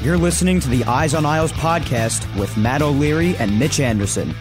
[0.00, 4.32] You're listening to the Eyes on Isles podcast with Matt O'Leary and Mitch Anderson.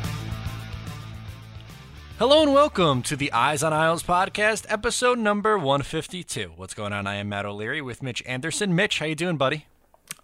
[2.20, 6.52] Hello and welcome to the Eyes on Isles podcast, episode number 152.
[6.56, 7.08] What's going on?
[7.08, 8.76] I am Matt O'Leary with Mitch Anderson.
[8.76, 9.66] Mitch, how you doing, buddy?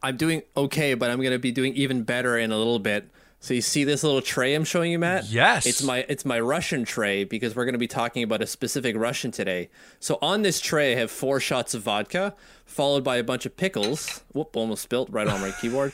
[0.03, 3.09] I'm doing okay, but I'm going to be doing even better in a little bit.
[3.43, 5.25] So you see this little tray I'm showing you, Matt?
[5.25, 5.65] Yes.
[5.65, 8.95] It's my it's my Russian tray because we're going to be talking about a specific
[8.95, 9.69] Russian today.
[9.99, 12.35] So on this tray I have four shots of vodka,
[12.65, 14.23] followed by a bunch of pickles.
[14.31, 14.55] Whoop!
[14.55, 15.91] Almost spilt right on my keyboard.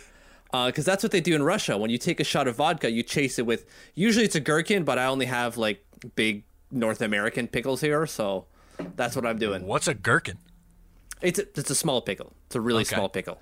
[0.52, 1.76] Because uh, that's what they do in Russia.
[1.76, 4.84] When you take a shot of vodka, you chase it with usually it's a gherkin,
[4.84, 8.46] but I only have like big North American pickles here, so
[8.96, 9.66] that's what I'm doing.
[9.66, 10.38] What's a gherkin?
[11.20, 12.36] It's a, it's a small pickle.
[12.46, 12.96] It's a really Okay.
[12.96, 13.42] small pickle.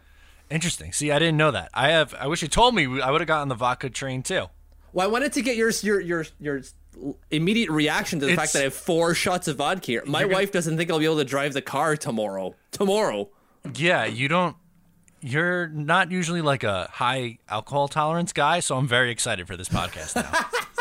[0.49, 0.93] Interesting.
[0.93, 1.69] See, I didn't know that.
[1.73, 2.13] I have.
[2.15, 3.01] I wish you told me.
[3.01, 4.45] I would have gotten the vodka train too.
[4.93, 6.61] Well, I wanted to get your your your your
[7.31, 10.03] immediate reaction to the It's- fact that I have four shots of vodka here.
[10.05, 12.55] My You're gonna- wife doesn't think I'll be able to drive the car tomorrow.
[12.71, 13.29] Tomorrow.
[13.75, 14.55] Yeah, you don't.
[15.19, 19.67] You're not usually like a high alcohol tolerance guy, so I'm very excited for this
[19.67, 20.31] podcast now.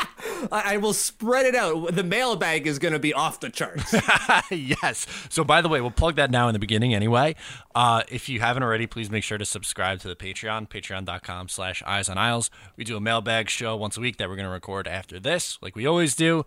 [0.51, 1.95] I, I will spread it out.
[1.95, 3.95] The mailbag is going to be off the charts.
[4.51, 5.07] yes.
[5.29, 7.35] So, by the way, we'll plug that now in the beginning anyway.
[7.75, 11.83] Uh, if you haven't already, please make sure to subscribe to the Patreon, patreon.com slash
[11.85, 12.51] eyes on isles.
[12.77, 15.59] We do a mailbag show once a week that we're going to record after this,
[15.63, 16.45] like we always do.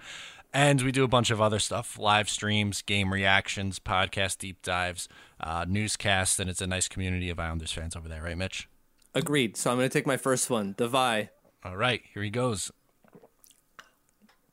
[0.51, 5.07] And we do a bunch of other stuff live streams, game reactions, podcast deep dives,
[5.39, 8.67] uh, newscasts, and it's a nice community of Islanders fans over there, right, Mitch?
[9.13, 9.57] Agreed.
[9.57, 10.73] So I'm going to take my first one.
[10.77, 11.29] Devi.
[11.63, 12.71] All right, here he goes.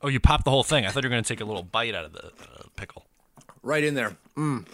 [0.03, 0.84] Oh, you popped the whole thing.
[0.87, 3.07] I thought you were going to take a little bite out of the uh, pickle.
[3.62, 4.17] Right in there.
[4.37, 4.67] Mm.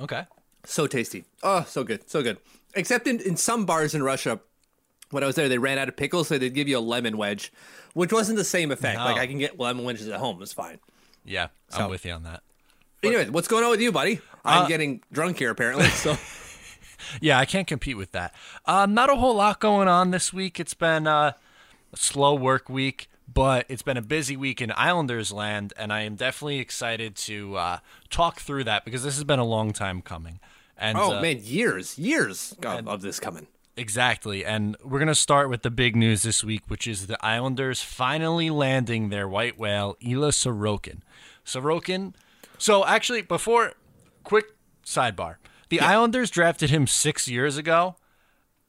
[0.00, 0.26] Okay.
[0.64, 1.24] So tasty.
[1.42, 2.08] Oh, so good.
[2.08, 2.38] So good.
[2.74, 4.40] Except in, in some bars in Russia,
[5.10, 7.16] when I was there, they ran out of pickles, so they'd give you a lemon
[7.16, 7.52] wedge,
[7.94, 8.98] which wasn't the same effect.
[8.98, 9.04] No.
[9.04, 10.42] Like I can get lemon wedges at home.
[10.42, 10.78] It's fine.
[11.24, 12.42] Yeah, I'm with you on that.
[13.02, 14.20] Anyway, what's going on with you, buddy?
[14.44, 15.86] I'm getting drunk here, apparently.
[15.90, 16.16] So
[17.20, 18.34] Yeah, I can't compete with that.
[18.66, 20.58] Uh, not a whole lot going on this week.
[20.58, 21.32] It's been uh,
[21.92, 26.02] a slow work week, but it's been a busy week in Islanders land, and I
[26.02, 27.78] am definitely excited to uh,
[28.10, 30.40] talk through that because this has been a long time coming.
[30.76, 33.46] And Oh uh, man, years, years of, of this coming.
[33.76, 34.44] Exactly.
[34.44, 37.82] And we're going to start with the big news this week, which is the Islanders
[37.82, 41.00] finally landing their white whale, Ilya Sorokin.
[41.44, 42.14] Sorokin.
[42.58, 43.74] So, actually, before,
[44.24, 44.46] quick
[44.84, 45.36] sidebar
[45.68, 47.96] the Islanders drafted him six years ago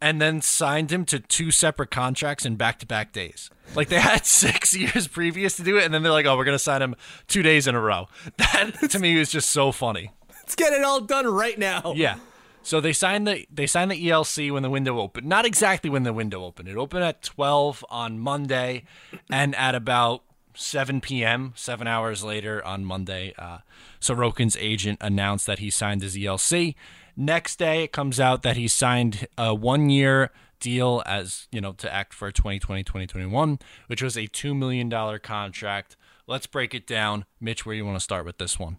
[0.02, 3.50] and then signed him to two separate contracts in back to back days.
[3.76, 6.46] Like they had six years previous to do it, and then they're like, oh, we're
[6.46, 6.96] to sign him
[7.28, 8.08] two days in a row.
[8.38, 10.12] That to me was just so funny.
[10.30, 11.94] Let's get it all done right now.
[11.96, 12.18] Yeah.
[12.64, 15.28] So they signed the they signed the ELC when the window opened.
[15.28, 16.70] Not exactly when the window opened.
[16.70, 18.84] It opened at 12 on Monday,
[19.30, 20.24] and at about
[20.56, 23.60] 7 p.m., seven hours later on Monday, uh,
[24.02, 26.76] Sorokin's agent announced that he signed his ELC.
[27.22, 30.32] Next day, it comes out that he signed a one-year
[30.62, 34.90] deal as you know to act for 2020 2021 which was a $2 million
[35.20, 35.96] contract
[36.28, 38.76] let's break it down mitch where do you want to start with this one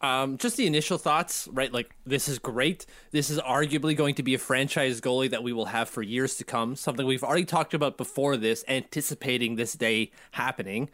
[0.00, 1.72] Um, just the initial thoughts, right?
[1.72, 2.86] Like this is great.
[3.12, 6.34] This is arguably going to be a franchise goalie that we will have for years
[6.38, 6.74] to come.
[6.74, 10.90] Something we've already talked about before this, anticipating this day happening.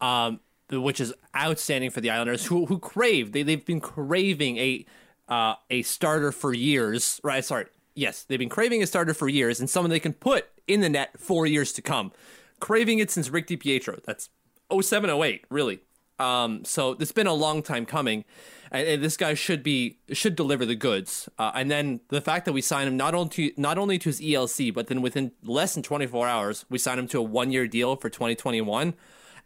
[0.00, 0.38] Um,
[0.70, 4.86] which is outstanding for the Islanders, who who crave they they've been craving a
[5.28, 7.20] uh, a starter for years.
[7.22, 7.44] Right?
[7.44, 7.66] Sorry.
[7.94, 10.88] Yes, they've been craving a starter for years and someone they can put in the
[10.88, 12.12] net for years to come.
[12.58, 14.02] Craving it since Rick DiPietro.
[14.04, 14.30] That's
[14.70, 15.80] 0708, really.
[16.18, 18.24] Um, so it's been a long time coming,
[18.70, 21.28] and, and this guy should be should deliver the goods.
[21.38, 24.08] Uh, and then the fact that we signed him not only to, not only to
[24.08, 27.50] his ELC, but then within less than 24 hours, we signed him to a one
[27.50, 28.94] year deal for 2021.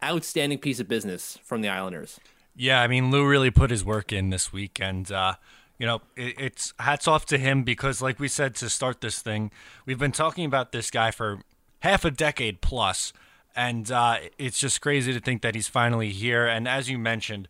[0.01, 2.19] Outstanding piece of business from the Islanders.
[2.55, 5.35] Yeah, I mean Lou really put his work in this week, and uh,
[5.79, 9.21] you know it, it's hats off to him because, like we said to start this
[9.21, 9.49] thing,
[9.85, 11.39] we've been talking about this guy for
[11.79, 13.13] half a decade plus
[13.55, 16.47] and uh, it's just crazy to think that he's finally here.
[16.47, 17.47] And as you mentioned,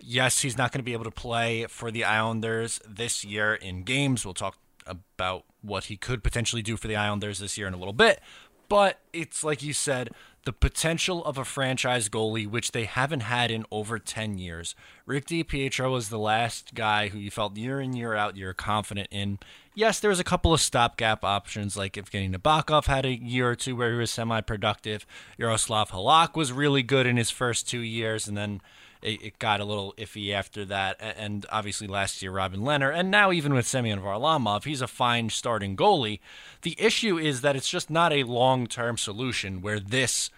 [0.00, 3.82] yes, he's not going to be able to play for the Islanders this year in
[3.82, 4.24] games.
[4.24, 7.76] We'll talk about what he could potentially do for the Islanders this year in a
[7.76, 8.20] little bit.
[8.68, 10.10] But it's like you said,
[10.44, 14.74] the potential of a franchise goalie, which they haven't had in over 10 years.
[15.04, 19.08] Rick DiPietro was the last guy who you felt year in, year out, you're confident
[19.10, 19.38] in
[19.78, 23.54] yes, there was a couple of stopgap options, like Evgeny Nabokov had a year or
[23.54, 25.06] two where he was semi-productive.
[25.38, 28.60] Yaroslav Halak was really good in his first two years, and then
[29.02, 30.96] it, it, got a little iffy after that.
[31.00, 35.30] And obviously last year, Robin Lehner, and now even with Semyon Varlamov, he's a fine
[35.30, 36.20] starting goalie.
[36.62, 40.30] The issue is that it's just not a long-term solution where this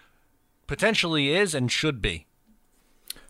[0.67, 2.27] potentially is and should be.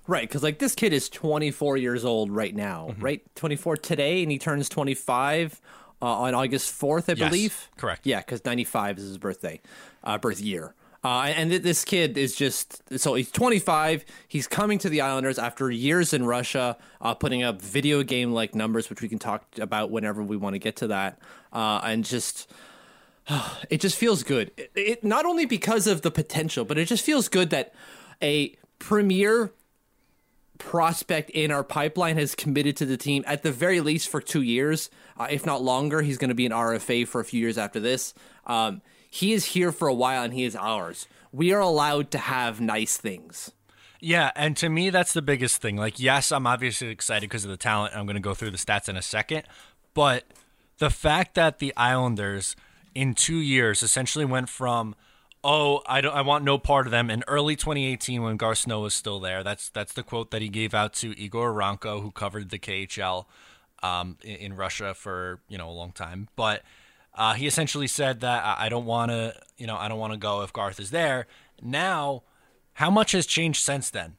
[0.06, 3.02] Right, because like this kid is 24 years old right now, mm-hmm.
[3.02, 3.34] right?
[3.36, 5.60] 24 today, and he turns 25
[6.02, 7.68] uh, on August 4th, I yes, believe.
[7.76, 8.06] Correct.
[8.06, 9.60] Yeah, because 95 is his birthday,
[10.02, 10.74] uh, birth year.
[11.02, 14.04] Uh, and this kid is just so he's 25.
[14.28, 18.54] He's coming to the Islanders after years in Russia, uh, putting up video game like
[18.54, 21.18] numbers, which we can talk about whenever we want to get to that.
[21.52, 22.52] Uh, and just
[23.70, 24.50] it just feels good.
[24.58, 27.74] It, it, not only because of the potential, but it just feels good that
[28.22, 29.52] a premier
[30.58, 34.42] prospect in our pipeline has committed to the team at the very least for two
[34.42, 36.02] years, uh, if not longer.
[36.02, 38.12] He's going to be an RFA for a few years after this.
[38.46, 41.06] Um, he is here for a while and he is ours.
[41.32, 43.52] We are allowed to have nice things.
[44.00, 45.76] Yeah, and to me, that's the biggest thing.
[45.76, 47.94] Like, yes, I'm obviously excited because of the talent.
[47.94, 49.42] I'm going to go through the stats in a second.
[49.92, 50.24] But
[50.78, 52.56] the fact that the Islanders
[52.94, 54.94] in two years essentially went from
[55.42, 57.10] oh, I don't, I want no part of them.
[57.10, 60.74] In early 2018, when Snow was still there, that's that's the quote that he gave
[60.74, 63.26] out to Igor Eronko, who covered the KHL
[63.82, 66.28] um, in, in, Russia for you know a long time.
[66.36, 66.62] But
[67.14, 70.12] uh, he essentially said that I, I don't want to, you know, I don't want
[70.12, 71.26] to go if Garth is there.
[71.62, 72.22] Now,
[72.74, 74.16] how much has changed since then?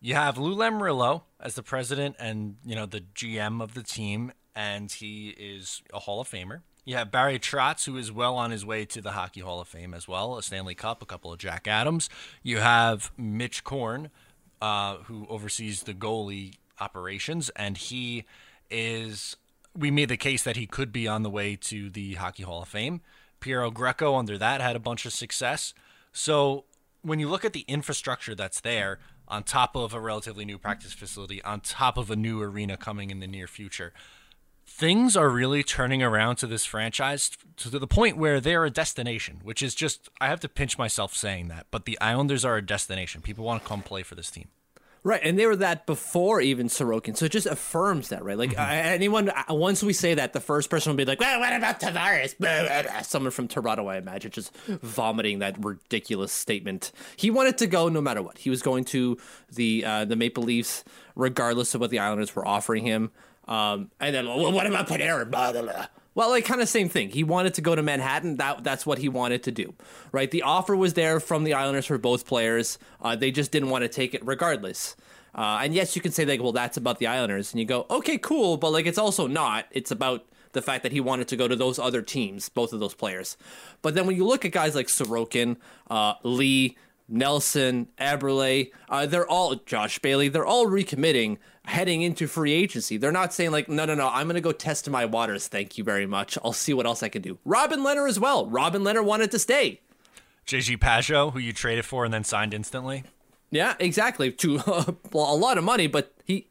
[0.00, 4.32] You have Lou Lamoriello as the president and you know the GM of the team,
[4.54, 6.62] and he is a Hall of Famer.
[6.84, 9.68] You have Barry Trotz, who is well on his way to the Hockey Hall of
[9.68, 12.10] Fame as well, a Stanley Cup, a couple of Jack Adams.
[12.42, 14.10] You have Mitch Korn,
[14.60, 18.24] uh, who oversees the goalie operations, and he
[18.70, 19.36] is.
[19.74, 22.62] We made the case that he could be on the way to the Hockey Hall
[22.62, 23.00] of Fame.
[23.40, 25.74] Piero Greco, under that, had a bunch of success.
[26.12, 26.64] So
[27.02, 28.98] when you look at the infrastructure that's there,
[29.28, 33.10] on top of a relatively new practice facility, on top of a new arena coming
[33.10, 33.92] in the near future,
[34.66, 39.40] things are really turning around to this franchise to the point where they're a destination,
[39.42, 42.62] which is just, I have to pinch myself saying that, but the Islanders are a
[42.64, 43.22] destination.
[43.22, 44.48] People want to come play for this team.
[45.04, 48.38] Right, and they were that before even Sorokin, so it just affirms that, right?
[48.38, 48.60] Like mm-hmm.
[48.60, 51.80] anyone, uh, once we say that, the first person will be like, "Well, what about
[51.80, 56.92] Tavares?" Someone from Toronto, I imagine, just vomiting that ridiculous statement.
[57.16, 58.38] He wanted to go no matter what.
[58.38, 59.18] He was going to
[59.52, 60.84] the uh, the Maple Leafs,
[61.16, 63.10] regardless of what the Islanders were offering him.
[63.48, 65.32] Um, and then, well, what about Panarin?
[65.32, 65.86] Blah, blah, blah.
[66.14, 67.10] Well, like kind of same thing.
[67.10, 68.36] He wanted to go to Manhattan.
[68.36, 69.74] That that's what he wanted to do,
[70.12, 70.30] right?
[70.30, 72.78] The offer was there from the Islanders for both players.
[73.00, 74.96] Uh, they just didn't want to take it, regardless.
[75.34, 77.86] Uh, and yes, you can say like, well, that's about the Islanders, and you go,
[77.88, 79.64] okay, cool, but like, it's also not.
[79.70, 82.80] It's about the fact that he wanted to go to those other teams, both of
[82.80, 83.38] those players.
[83.80, 85.56] But then when you look at guys like Sorokin,
[85.90, 86.76] uh, Lee,
[87.08, 90.28] Nelson, Eberle, uh, they're all Josh Bailey.
[90.28, 92.96] They're all recommitting heading into free agency.
[92.96, 95.48] They're not saying like, no, no, no, I'm going to go test my waters.
[95.48, 96.36] Thank you very much.
[96.44, 97.38] I'll see what else I can do.
[97.44, 98.46] Robin Lehner as well.
[98.46, 99.80] Robin Lehner wanted to stay.
[100.46, 103.04] JG Pageau, who you traded for and then signed instantly.
[103.50, 104.32] Yeah, exactly.
[104.32, 106.48] To uh, a lot of money, but he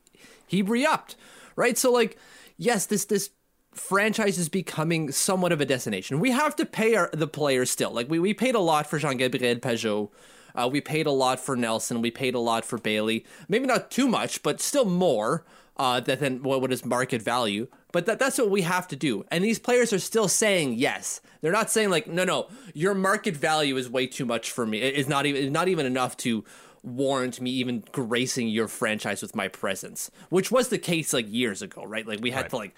[0.47, 1.15] he re-upped,
[1.55, 1.77] right?
[1.77, 2.17] So like,
[2.57, 3.31] yes, this this
[3.73, 6.19] franchise is becoming somewhat of a destination.
[6.19, 7.91] We have to pay our, the players still.
[7.91, 10.09] Like we we paid a lot for Jean Gabriel Pageau
[10.55, 12.01] uh, we paid a lot for Nelson.
[12.01, 13.25] We paid a lot for Bailey.
[13.47, 15.43] Maybe not too much, but still more
[15.77, 17.67] uh, than what is market value.
[17.91, 19.25] But that, that's what we have to do.
[19.31, 21.21] And these players are still saying yes.
[21.41, 24.79] They're not saying like, no, no, your market value is way too much for me.
[24.81, 26.45] It's not even not even enough to
[26.83, 31.61] warrant me even gracing your franchise with my presence, which was the case like years
[31.61, 32.07] ago, right?
[32.07, 32.49] Like we had Right.
[32.51, 32.75] to like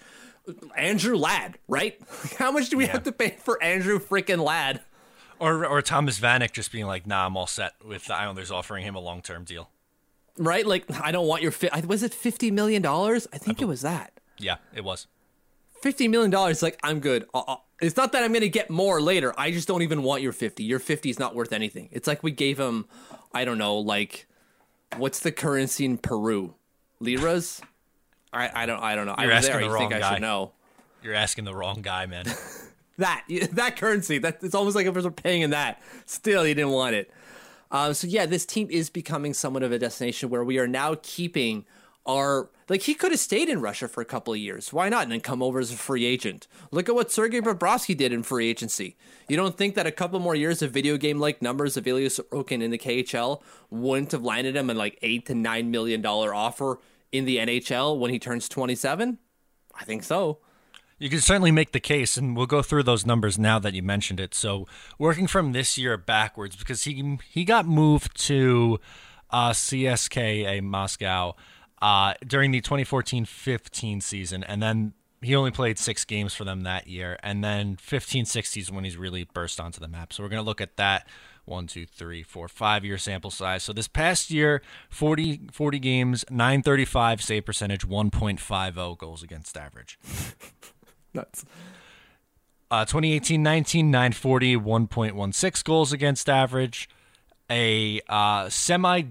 [0.76, 1.98] Andrew Ladd, right?
[2.38, 4.80] How much do we have to pay for Andrew freaking Ladd?
[5.40, 8.84] Or or Thomas Vanek just being like, nah, I'm all set with the Islanders offering
[8.84, 9.70] him a long term deal.
[10.38, 10.66] Right?
[10.66, 13.26] Like I don't want your fi- was it 50 million dollars?
[13.32, 14.12] I think it was that.
[14.38, 15.06] Yeah, it was.
[15.82, 17.26] 50 million dollars like I'm good.
[17.34, 19.34] Uh, uh, it's not that I'm going to get more later.
[19.36, 20.62] I just don't even want your 50.
[20.64, 21.88] Your 50 is not worth anything.
[21.92, 22.86] It's like we gave him
[23.32, 24.26] I don't know, like
[24.96, 26.54] what's the currency in Peru?
[27.00, 27.60] Liras?
[28.32, 29.14] I I don't I don't know.
[29.18, 29.70] You're I was asking there.
[29.70, 30.12] the think wrong I guy.
[30.14, 30.52] should know.
[31.02, 32.24] You're asking the wrong guy, man.
[32.98, 36.72] that that currency that it's almost like if we're paying in that still you didn't
[36.72, 37.10] want it.
[37.70, 40.96] Um, so yeah this team is becoming somewhat of a destination where we are now
[41.02, 41.64] keeping
[42.06, 44.72] our like he could have stayed in russia for a couple of years.
[44.72, 45.04] Why not?
[45.04, 46.46] And then come over as a free agent.
[46.70, 48.96] Look at what sergei bobrovsky did in free agency.
[49.28, 52.08] You don't think that a couple more years of video game like numbers of Ilya
[52.10, 56.34] Sorokin in the KHL wouldn't have landed him a like eight to nine million dollar
[56.34, 56.78] offer
[57.10, 59.18] in the NHL when he turns 27
[59.76, 60.38] I think so
[61.04, 63.82] You can certainly make the case, and we'll go through those numbers now that you
[63.82, 64.32] mentioned it.
[64.32, 64.66] So,
[64.98, 68.80] working from this year backwards, because he he got moved to
[69.28, 71.34] uh, CSKA Moscow
[71.82, 76.86] uh, during the 2014-15 season, and then he only played six games for them that
[76.86, 80.10] year, and then 15-16 is when he's really burst onto the map.
[80.10, 81.06] So we're gonna look at that
[81.44, 83.62] one, two, three, four, five year sample size.
[83.62, 89.98] So this past year, 40, 40 games, 935 save percentage, 1.50 goals against average.
[91.14, 91.44] nuts
[92.70, 96.88] Uh, 2018-19, 940, 1.16 goals against average.
[97.50, 99.02] A uh, semi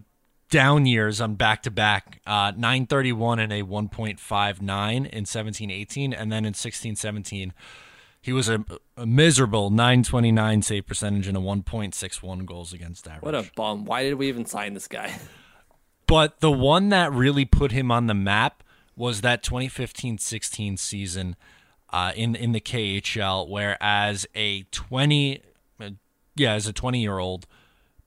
[0.50, 6.54] down years on back to back, 931 and a 1.59 in 17-18, and then in
[6.54, 7.52] 16-17,
[8.22, 8.64] he was a,
[8.96, 13.24] a miserable 929 save percentage and a 1.61 goals against average.
[13.24, 13.86] What a bum.
[13.86, 15.14] Why did we even sign this guy?
[16.06, 18.62] But the one that really put him on the map
[18.96, 21.36] was that 2015-16 season
[21.94, 25.42] uh, in in the KHL, whereas a 20,
[25.80, 25.90] uh,
[26.36, 27.46] yeah, as a 20 year old,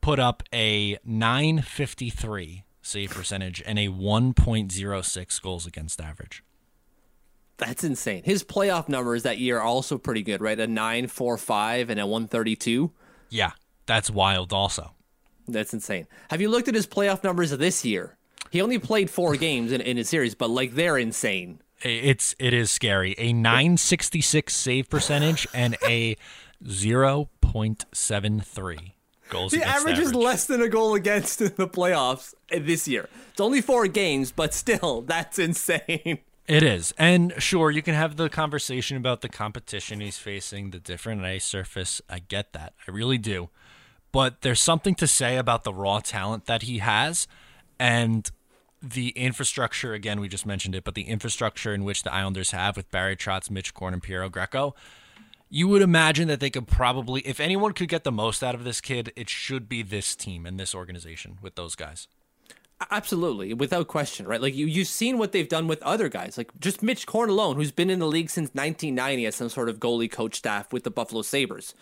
[0.01, 6.43] put up a 953 save percentage and a 1.06 goals against average.
[7.59, 8.23] That's insane.
[8.25, 10.59] His playoff numbers that year are also pretty good, right?
[10.59, 12.93] A 945 and a 132.
[13.31, 13.53] Yeah,
[13.87, 14.53] that's wild.
[14.53, 14.93] Also,
[15.49, 16.07] That's insane.
[16.31, 18.17] Have you looked at his playoff numbers this year?
[18.51, 21.61] He only played four games in, in a series, but like they're insane.
[21.83, 23.17] It's it is scary.
[23.19, 26.17] A 966 save percentage and a
[26.65, 28.93] 0.73
[29.29, 29.53] goals.
[29.53, 33.09] The against average is less than a goal against in the playoffs uh, this year.
[33.31, 36.21] It's only four games, but still, that's insane.
[36.47, 36.95] It is.
[36.97, 41.45] And sure, you can have the conversation about the competition he's facing, the different ice
[41.45, 42.01] surface.
[42.09, 42.75] I get that.
[42.87, 43.51] I really do.
[44.13, 47.27] But there's something to say about the raw talent that he has
[47.79, 48.31] and
[48.91, 49.93] the infrastructure.
[49.95, 53.17] Again, we just mentioned it, but the infrastructure in which the Islanders have with Barry
[53.17, 54.75] Trotz, Mitch Korn, and Piero Greco.
[55.49, 58.65] You would imagine that they could probably, if anyone could get the most out of
[58.65, 62.09] this kid, it should be this team and this organization with those guys.
[62.91, 64.43] Absolutely, without question, right?
[64.43, 67.57] Like you, you've seen what they've done with other guys, like just Mitch Korn alone,
[67.57, 70.83] who's been in the league since 1990 as some sort of goalie coach staff with
[70.85, 71.75] the Buffalo Sabres.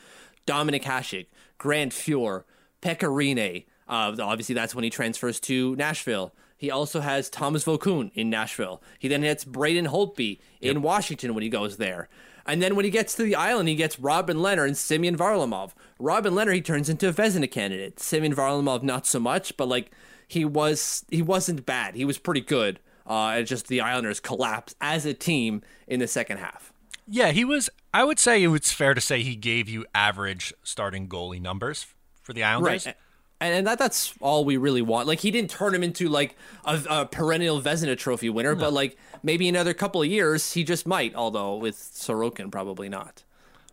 [0.47, 1.27] Dominik Hasek,
[1.59, 2.45] Grant Fuhr,
[2.81, 3.65] Pecorine.
[3.89, 6.33] Uh, obviously, that's when he transfers to Nashville.
[6.65, 8.83] He also has Tomas Vokoun in Nashville.
[8.99, 12.09] He then hits Braden Holtby in Washington when he goes there.
[12.47, 15.73] And then when he gets to the island, he gets Robin Lehner and Semyon Varlamov.
[15.99, 18.01] Robin Lehner, he turns into a Vezina candidate.
[18.01, 19.91] Semyon Varlamov, not so much, but like
[20.27, 21.97] he was, he wasn't bad.
[21.97, 22.81] He was pretty good.
[23.07, 26.73] Uh, and just the Islanders collapsed as a team in the second half.
[27.07, 27.69] Yeah, he was.
[27.93, 31.87] I would say it's fair to say he gave you average starting goalie numbers
[32.23, 32.87] for the Islanders.
[32.87, 32.97] Right.
[33.45, 35.07] And, and that that's all we really want.
[35.07, 38.97] Like he didn't turn him into like a, a perennial Vezina Trophy winner, but like
[39.23, 41.15] maybe another couple of years he just might.
[41.15, 43.23] Although with Sorokin, probably not.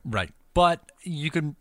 [0.03, 0.31] Right.
[0.53, 1.55] But you can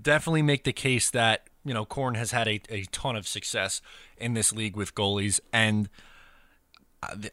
[0.00, 3.80] definitely make the case that, you know, Korn has had a, a ton of success
[4.16, 5.40] in this league with goalies.
[5.52, 5.88] And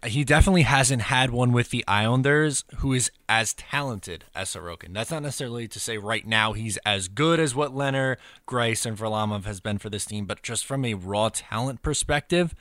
[0.05, 4.93] he definitely hasn't had one with the Islanders who is as talented as Sorokin.
[4.93, 8.17] That's not necessarily to say right now he's as good as what Lehner,
[8.47, 12.53] Greiss, and Varlamov has been for this team, but just from a raw talent perspective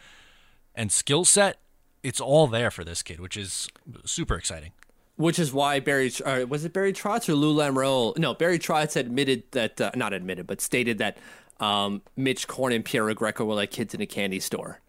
[0.75, 1.58] and skill set,
[2.02, 3.68] it's all there for this kid, which is
[4.04, 4.73] super exciting.
[5.16, 8.18] Which is why Barry uh, was it Barry Trotz or Lou Lamoriello?
[8.18, 11.18] No, Barry Trotz admitted that uh, not admitted, but stated that
[11.61, 14.80] um, Mitch Korn and Piero Greco were like kids in a candy store.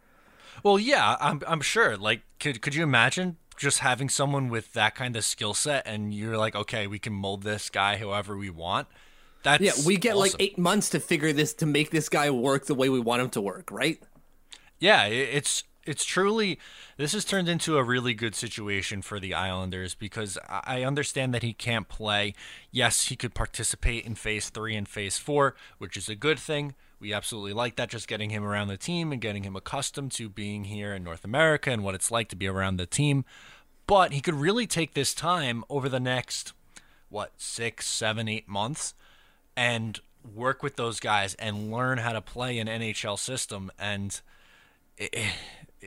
[0.65, 1.95] Well, yeah, I'm I'm sure.
[1.95, 6.11] Like, could could you imagine just having someone with that kind of skill set, and
[6.11, 8.87] you're like, okay, we can mold this guy however we want.
[9.43, 12.65] That's Yeah, we get like eight months to figure this to make this guy work
[12.65, 14.01] the way we want him to work, right?
[14.79, 16.57] Yeah, it's it's truly
[16.97, 21.43] this has turned into a really good situation for the Islanders because I understand that
[21.43, 22.33] he can't play.
[22.71, 26.73] Yes, he could participate in phase 3 and phase 4, which is a good thing.
[27.05, 30.27] We absolutely like that just getting him around the team and getting him accustomed to
[30.27, 33.25] being here in North America and what it's like to be around the team.
[33.85, 36.53] But he could really take this time over the next
[37.09, 38.95] what, six, seven, eight months
[39.55, 39.99] and
[40.33, 44.19] work with those guys and learn how to play an NHL system and
[44.97, 45.15] it,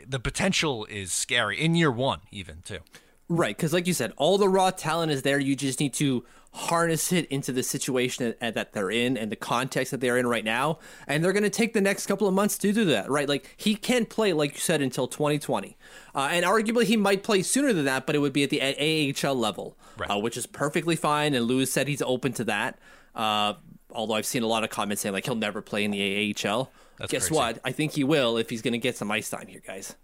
[0.07, 2.79] the potential is scary in year one, even too.
[3.29, 5.39] Right, because like you said, all the raw talent is there.
[5.39, 9.37] You just need to harness it into the situation that, that they're in and the
[9.37, 10.79] context that they're in right now.
[11.07, 13.29] And they're going to take the next couple of months to do that, right?
[13.29, 15.77] Like he can't play, like you said, until 2020.
[16.15, 18.63] Uh, and arguably he might play sooner than that, but it would be at the
[18.63, 20.11] AHL level, right.
[20.11, 21.35] uh, which is perfectly fine.
[21.35, 22.79] And Lewis said he's open to that.
[23.15, 23.55] Uh,
[23.93, 26.71] although I've seen a lot of comments saying like he'll never play in the AHL.
[26.99, 27.35] That's Guess crazy.
[27.35, 27.59] what?
[27.63, 29.95] I think he will if he's going to get some ice time here, guys.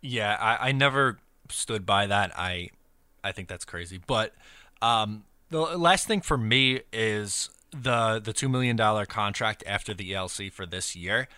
[0.00, 1.18] Yeah, I, I never
[1.50, 2.32] stood by that.
[2.36, 2.70] I
[3.22, 4.00] I think that's crazy.
[4.06, 4.34] But
[4.82, 10.12] um, the last thing for me is the the two million dollar contract after the
[10.12, 11.28] ELC for this year.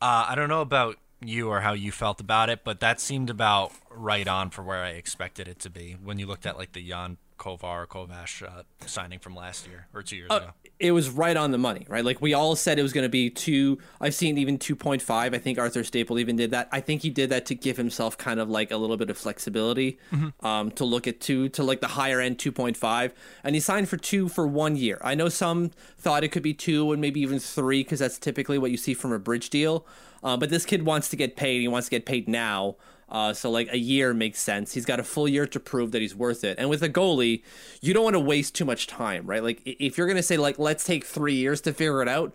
[0.00, 3.30] Uh, I don't know about you or how you felt about it, but that seemed
[3.30, 6.72] about right on for where I expected it to be when you looked at like
[6.72, 10.46] the Jan Kovar Kovash uh, signing from last year or two years uh, ago.
[10.78, 12.04] It was right on the money, right?
[12.04, 13.78] Like we all said it was going to be two.
[14.00, 15.10] I've seen even 2.5.
[15.10, 16.68] I think Arthur Staple even did that.
[16.72, 19.18] I think he did that to give himself kind of like a little bit of
[19.18, 20.46] flexibility mm-hmm.
[20.46, 23.12] um, to look at two, to like the higher end 2.5.
[23.42, 24.98] And he signed for two for one year.
[25.02, 28.58] I know some thought it could be two and maybe even three because that's typically
[28.58, 29.86] what you see from a bridge deal.
[30.22, 31.60] Uh, but this kid wants to get paid.
[31.60, 32.76] He wants to get paid now.
[33.08, 34.72] Uh, so like a year makes sense.
[34.74, 36.58] He's got a full year to prove that he's worth it.
[36.58, 37.42] And with a goalie,
[37.80, 39.42] you don't want to waste too much time, right?
[39.42, 42.34] Like if you're gonna say like let's take three years to figure it out,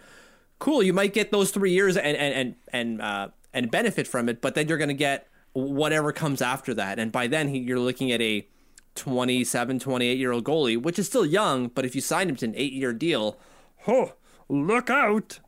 [0.60, 0.84] cool.
[0.84, 4.42] You might get those three years and and and and uh, and benefit from it,
[4.42, 7.00] but then you're gonna get whatever comes after that.
[7.00, 8.48] And by then he, you're looking at a
[8.96, 12.46] 27, 28 year old goalie, which is still young, but if you sign him to
[12.46, 13.40] an eight year deal,
[13.88, 14.14] oh,
[14.48, 15.40] look out.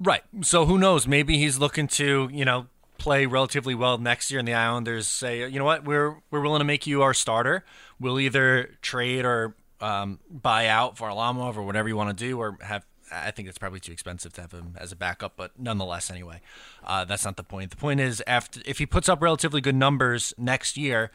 [0.00, 0.22] Right.
[0.42, 1.06] So who knows?
[1.06, 2.66] Maybe he's looking to, you know,
[3.02, 6.60] play relatively well next year, and the Islanders say, you know what, we're we're willing
[6.60, 7.64] to make you our starter.
[8.00, 12.56] We'll either trade or um, buy out Varlamov or whatever you want to do, or
[12.62, 12.86] have.
[13.14, 16.40] I think it's probably too expensive to have him as a backup, but nonetheless, anyway,
[16.82, 17.70] uh, that's not the point.
[17.70, 21.10] The point is, after if he puts up relatively good numbers next year,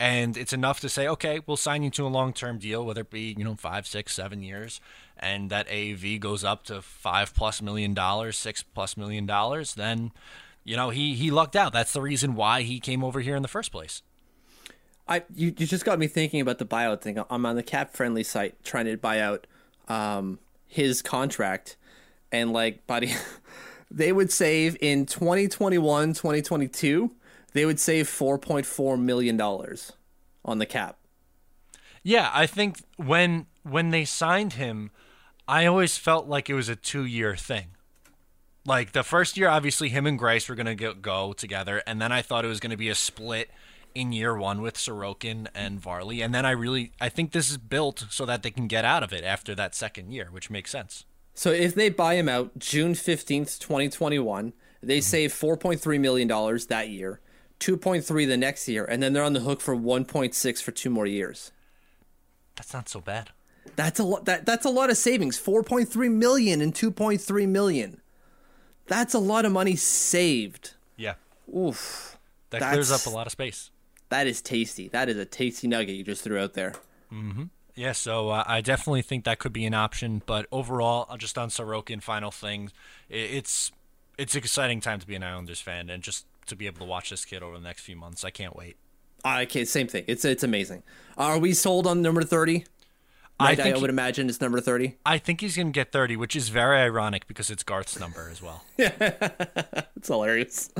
[0.00, 3.10] and it's enough to say, okay, we'll sign you to a long-term deal, whether it
[3.10, 4.80] be you know five, six, seven years,
[5.18, 10.12] and that AAV goes up to five plus million dollars, six plus million dollars, then
[10.64, 11.72] you know, he he lucked out.
[11.72, 14.02] That's the reason why he came over here in the first place.
[15.08, 17.22] I you, you just got me thinking about the buyout thing.
[17.28, 19.46] I'm on the cap friendly site trying to buy out
[19.88, 21.76] um, his contract,
[22.30, 23.12] and like, buddy,
[23.90, 27.10] they would save in 2021, 2022,
[27.52, 29.92] they would save 4.4 million dollars
[30.44, 30.96] on the cap.
[32.02, 34.90] Yeah, I think when when they signed him,
[35.46, 37.68] I always felt like it was a two year thing.
[38.64, 42.12] Like the first year, obviously, him and Greiss were going to go together, and then
[42.12, 43.50] I thought it was going to be a split
[43.94, 47.58] in year one with Sorokin and Varley, and then I really I think this is
[47.58, 50.70] built so that they can get out of it after that second year, which makes
[50.70, 51.04] sense.
[51.34, 55.02] So if they buy him out June fifteenth, twenty twenty one, they mm-hmm.
[55.02, 57.20] save four point three million dollars that year,
[57.58, 60.34] two point three the next year, and then they're on the hook for one point
[60.34, 61.52] six for two more years.
[62.56, 63.30] That's not so bad.
[63.76, 64.24] That's a lot.
[64.26, 65.38] That that's a lot of savings.
[65.38, 68.01] Four point three million and two point three million.
[68.92, 70.74] That's a lot of money saved.
[70.98, 71.14] Yeah.
[71.48, 72.18] Oof.
[72.50, 73.70] That clears up a lot of space.
[74.10, 74.88] That is tasty.
[74.88, 76.74] That is a tasty nugget you just threw out there.
[77.10, 77.44] Mm-hmm.
[77.74, 80.20] Yeah, so uh, I definitely think that could be an option.
[80.26, 82.72] But overall, uh, just on Sorokin, final things,
[83.08, 83.72] it's
[84.18, 86.84] it's an exciting time to be an Islanders fan, and just to be able to
[86.84, 88.76] watch this kid over the next few months, I can't wait.
[89.24, 89.66] I can't.
[89.66, 90.04] Same thing.
[90.06, 90.82] It's it's amazing.
[91.16, 92.66] Are we sold on number thirty?
[93.42, 94.96] I, I, would imagine it's number 30.
[95.04, 98.28] I think he's going to get 30, which is very ironic because it's Garth's number
[98.30, 98.64] as well.
[98.76, 98.90] Yeah,
[99.96, 100.70] it's hilarious.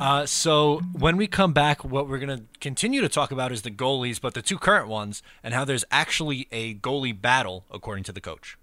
[0.00, 3.62] Uh, so when we come back, what we're going to continue to talk about is
[3.62, 8.04] the goalies, but the two current ones, and how there's actually a goalie battle, according
[8.04, 8.58] to the coach.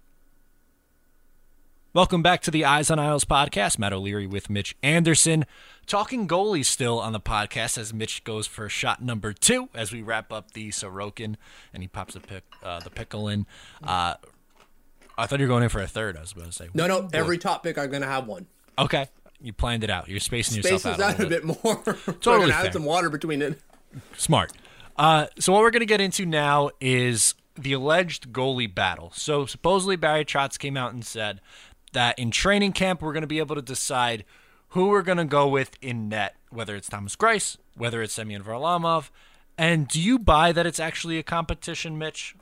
[1.96, 3.78] Welcome back to the Eyes on Isles podcast.
[3.78, 5.46] Matt O'Leary with Mitch Anderson.
[5.86, 10.02] Talking goalies still on the podcast as Mitch goes for shot number two as we
[10.02, 11.36] wrap up the Sorokin
[11.72, 13.46] and he pops the pick, uh, the pickle in.
[13.82, 14.12] Uh,
[15.16, 16.18] I thought you were going in for a third.
[16.18, 16.68] I was about to say.
[16.74, 17.08] No, no.
[17.14, 18.44] Every top pick, I'm going to have one.
[18.78, 19.06] Okay.
[19.40, 20.06] You planned it out.
[20.06, 21.82] You're spacing yourself Spaces out, out a, bit more.
[22.20, 23.58] totally add some water between it.
[24.18, 24.52] Smart.
[24.98, 29.12] Uh, so what we're going to get into now is the alleged goalie battle.
[29.14, 31.40] So supposedly Barry Trotz came out and said
[31.96, 34.24] that in training camp we're going to be able to decide
[34.68, 38.42] who we're going to go with in net, whether it's Thomas Greiss, whether it's Semyon
[38.42, 39.08] Varlamov.
[39.56, 42.36] And do you buy that it's actually a competition, Mitch?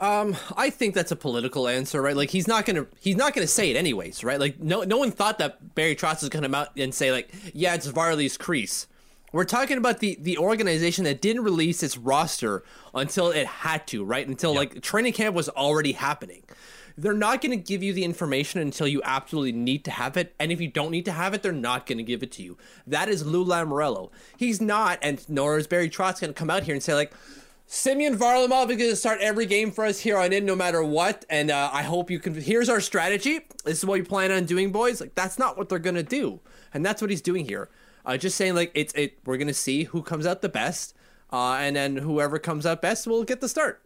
[0.00, 2.16] Um, I think that's a political answer, right?
[2.16, 4.40] Like he's not gonna he's not gonna say it anyways, right?
[4.40, 7.30] Like no no one thought that Barry Trotz is gonna come out and say like,
[7.52, 8.86] yeah, it's Varley's crease.
[9.32, 14.04] We're talking about the the organization that didn't release its roster until it had to,
[14.04, 14.26] right?
[14.26, 14.58] Until yep.
[14.58, 16.42] like training camp was already happening.
[16.96, 20.34] They're not going to give you the information until you absolutely need to have it,
[20.38, 22.42] and if you don't need to have it, they're not going to give it to
[22.42, 22.56] you.
[22.86, 24.10] That is Lou Lamoriello.
[24.36, 27.12] He's not, and nor is Barry Trotz going to come out here and say like,
[27.66, 30.84] Semyon Varlamov is going to start every game for us here on in, no matter
[30.84, 31.24] what.
[31.30, 32.34] And uh, I hope you can.
[32.34, 33.40] Here's our strategy.
[33.64, 35.00] This is what we plan on doing, boys.
[35.00, 36.40] Like that's not what they're going to do,
[36.72, 37.70] and that's what he's doing here.
[38.04, 39.18] Uh, just saying, like it's it.
[39.24, 40.94] We're going to see who comes out the best,
[41.32, 43.83] uh, and then whoever comes out best will get the start.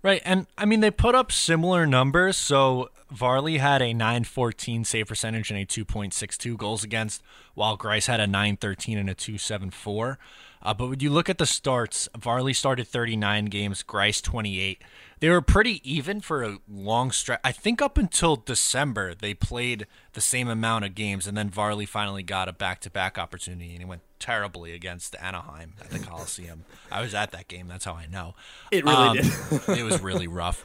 [0.00, 2.36] Right, and I mean they put up similar numbers.
[2.36, 7.22] So Varley had a 914 save percentage and a 2.62 goals against,
[7.54, 10.18] while Greiss had a 913 and a 274.
[10.62, 14.82] Uh, but when you look at the starts, Varley started 39 games, Greiss 28.
[15.20, 17.40] They were pretty even for a long stretch.
[17.42, 21.86] I think up until December, they played the same amount of games, and then Varley
[21.86, 25.98] finally got a back to back opportunity, and he went terribly against Anaheim at the
[25.98, 26.64] Coliseum.
[26.90, 28.34] I was at that game, that's how I know.
[28.70, 29.26] It really um, did.
[29.78, 30.64] it was really rough.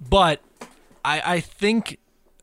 [0.00, 0.40] But
[1.04, 1.98] I, I think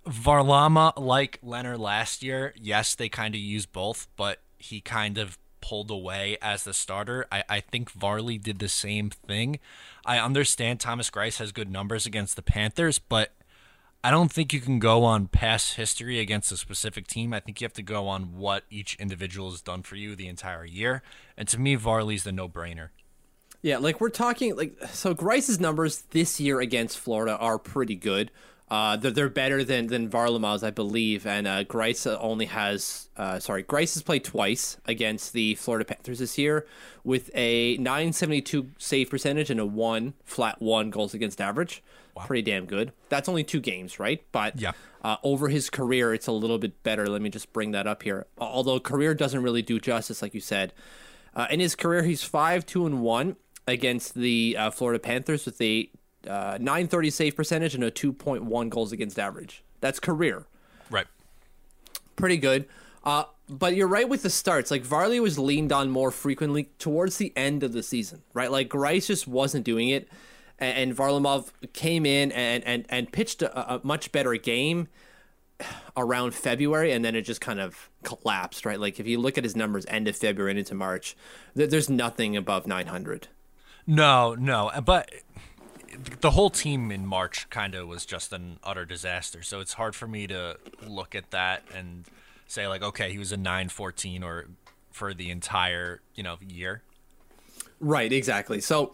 [0.06, 5.38] Varlamov, like Lehner last year, yes, they kind of use both, but he kind of
[5.62, 7.25] pulled away as the starter.
[7.32, 9.60] I, I think Varley did the same thing.
[10.06, 13.34] I understand Thomas Greiss has good numbers against the Panthers, but
[14.04, 17.34] I don't think you can go on past history against a specific team.
[17.34, 20.28] I think you have to go on what each individual has done for you the
[20.28, 21.02] entire year.
[21.36, 22.90] And to me, Varley's the no brainer.
[23.62, 28.32] Yeah, like we're talking like so Greiss's numbers this year against Florida are pretty good.
[28.72, 33.40] Uh, they're, they're better than than Varlamov's, I believe, and uh, Greiss only has uh,
[33.40, 36.66] sorry, Greiss has played twice against the Florida Panthers this year
[37.04, 41.84] with a 972 save percentage and a one flat one goals against average.
[42.16, 42.26] Wow.
[42.26, 42.94] Pretty damn good.
[43.10, 44.24] That's only two games, right?
[44.32, 44.72] But yeah.
[45.02, 47.08] Uh, over his career, it's a little bit better.
[47.08, 48.26] Let me just bring that up here.
[48.38, 50.74] Although career doesn't really do justice, like you said.
[51.34, 55.62] Uh, in his career, he's five two and one against the uh, Florida Panthers with
[55.62, 55.90] a
[56.28, 59.64] uh, 930 save percentage and a 2.1 goals against average.
[59.82, 60.46] That's career.
[60.90, 61.08] Right.
[62.16, 62.68] Pretty good.
[63.04, 64.72] Uh, but you're right with the starts.
[64.72, 68.52] Like Varley was leaned on more frequently towards the end of the season, right?
[68.52, 70.10] Like Greiss just wasn't doing it,
[70.60, 74.90] and, and Varlamov came in and and and pitched a, a, much better game
[75.98, 78.80] around February, and then it just kind of collapsed, right?
[78.80, 81.16] Like if you look at his numbers end of February and into March,
[81.56, 83.30] th- there's nothing above 900.
[83.88, 85.12] No, no, but
[86.22, 89.42] the whole team in March kind of was just an utter disaster.
[89.42, 92.06] So it's hard for me to look at that and
[92.48, 94.46] say like, okay, he was a nine fourteen or
[94.92, 96.82] for the entire you know year.
[97.80, 98.62] Right, exactly.
[98.62, 98.94] So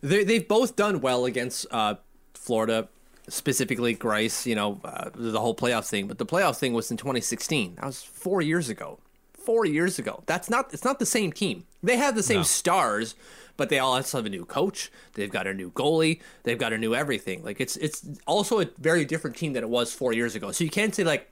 [0.00, 1.96] they they've both done well against uh,
[2.34, 2.88] Florida,
[3.28, 4.46] specifically Greiss.
[4.46, 7.76] You know uh, the whole playoff thing, but the playoff thing was in 2016.
[7.76, 8.98] That was four years ago.
[9.32, 10.22] Four years ago.
[10.26, 10.72] That's not.
[10.72, 11.64] It's not the same team.
[11.82, 12.42] They have the same no.
[12.42, 13.14] stars,
[13.60, 14.90] but they all also have a new coach.
[15.12, 16.20] They've got a new goalie.
[16.44, 17.44] They've got a new everything.
[17.44, 20.50] Like it's it's also a very different team than it was four years ago.
[20.50, 21.30] So you can't say like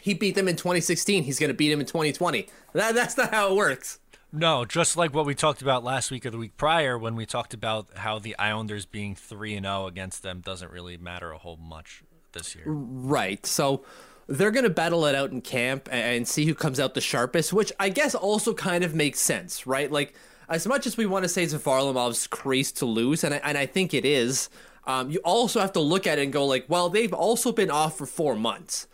[0.00, 1.22] he beat them in 2016.
[1.22, 2.48] He's going to beat him in 2020.
[2.72, 4.00] That, that's not how it works.
[4.32, 7.24] No, just like what we talked about last week or the week prior when we
[7.24, 11.38] talked about how the Islanders being 3 and 0 against them doesn't really matter a
[11.38, 12.64] whole much this year.
[12.66, 13.46] Right.
[13.46, 13.84] So
[14.26, 17.52] they're going to battle it out in camp and see who comes out the sharpest,
[17.52, 19.90] which I guess also kind of makes sense, right?
[19.90, 20.14] Like
[20.48, 23.56] as much as we want to say it's Varlamov's crease to lose, and I, and
[23.56, 24.48] I think it is,
[24.86, 27.70] um, you also have to look at it and go like, well, they've also been
[27.70, 28.86] off for four months.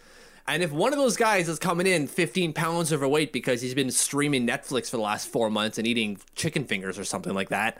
[0.47, 3.91] And if one of those guys is coming in 15 pounds overweight because he's been
[3.91, 7.79] streaming Netflix for the last four months and eating chicken fingers or something like that,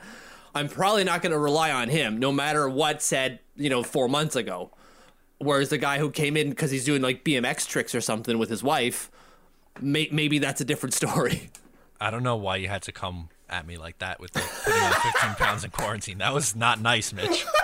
[0.53, 4.07] I'm probably not going to rely on him no matter what said, you know, four
[4.07, 4.71] months ago.
[5.39, 8.49] Whereas the guy who came in because he's doing like BMX tricks or something with
[8.49, 9.09] his wife,
[9.81, 11.49] may- maybe that's a different story.
[11.99, 14.81] I don't know why you had to come at me like that with the putting
[14.81, 16.17] on 15 pounds in quarantine.
[16.19, 17.45] That was not nice, Mitch.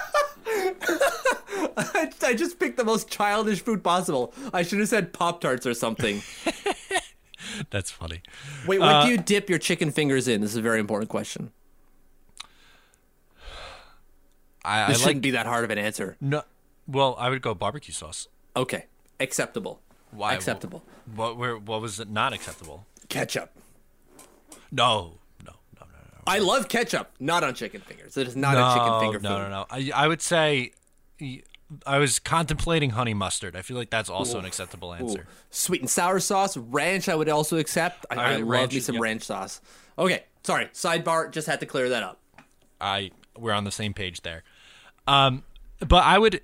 [1.78, 4.34] I, just picked the most childish food possible.
[4.54, 6.21] I should have said Pop Tarts or something.
[7.69, 8.21] That's funny.
[8.65, 10.41] Wait, what uh, do you dip your chicken fingers in?
[10.41, 11.52] This is a very important question.
[14.65, 16.17] I, this I shouldn't like, be that hard of an answer.
[16.19, 16.43] No,
[16.88, 18.28] well, I would go barbecue sauce.
[18.56, 18.86] Okay,
[19.19, 19.80] acceptable.
[20.12, 20.84] Why acceptable?
[21.15, 21.38] What?
[21.38, 22.86] What, what was it not acceptable?
[23.08, 23.52] Ketchup.
[24.71, 25.19] No,
[26.28, 28.18] I love ketchup, not on chicken fingers.
[28.18, 29.50] It is not no, a chicken finger no, food.
[29.50, 29.66] No, no, no.
[29.70, 30.72] I, I would say
[31.86, 33.56] I was contemplating honey mustard.
[33.56, 35.22] I feel like that's also an acceptable answer.
[35.22, 35.34] Ooh.
[35.50, 37.10] Sweet and sour sauce, ranch.
[37.10, 38.06] I would also accept.
[38.10, 39.04] I, I love ranch, me some yep.
[39.04, 39.62] ranch sauce.
[39.98, 40.66] Okay, sorry.
[40.68, 41.32] Sidebar.
[41.32, 42.20] Just had to clear that up.
[42.80, 44.44] I we're on the same page there.
[45.08, 45.44] Um,
[45.80, 46.42] but I would,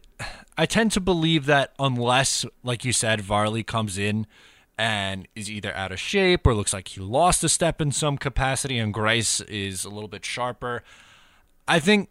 [0.58, 4.28] I tend to believe that unless, like you said, Varley comes in
[4.78, 8.18] and is either out of shape or looks like he lost a step in some
[8.18, 10.84] capacity, and Greiss is a little bit sharper.
[11.68, 12.10] I think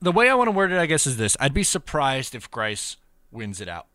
[0.00, 2.50] the way I want to word it, I guess, is this: I'd be surprised if
[2.50, 2.96] Greiss
[3.32, 3.86] wins it out.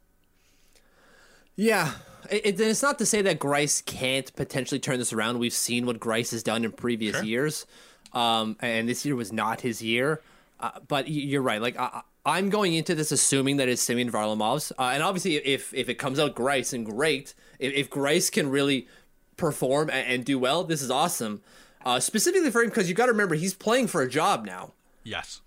[1.56, 1.92] Yeah,
[2.30, 5.40] it, it, it's not to say that Greiss can't potentially turn this around.
[5.40, 7.24] We've seen what Greiss has done in previous Sure.
[7.26, 7.66] years,
[8.14, 10.22] um, and this year was not his year.
[10.60, 11.62] Uh, but you're right.
[11.62, 15.74] Like I, I'm going into this assuming that it's Semyon Varlamov's, uh, and obviously, if
[15.74, 18.88] if it comes out Greiss and great, if, if Greiss can really
[19.38, 21.42] perform and, and do well, this is awesome.
[21.86, 24.74] Uh, specifically for him, because you got to remember he's playing for a job now.
[25.04, 25.42] Yes.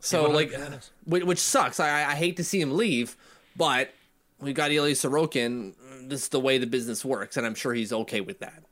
[0.00, 1.80] So like, 100% which, which sucks.
[1.80, 3.16] I I hate to see him leave,
[3.56, 3.92] but
[4.40, 5.74] we got Ilya Sorokin.
[6.08, 8.62] This is the way the business works, and I'm sure he's okay with that.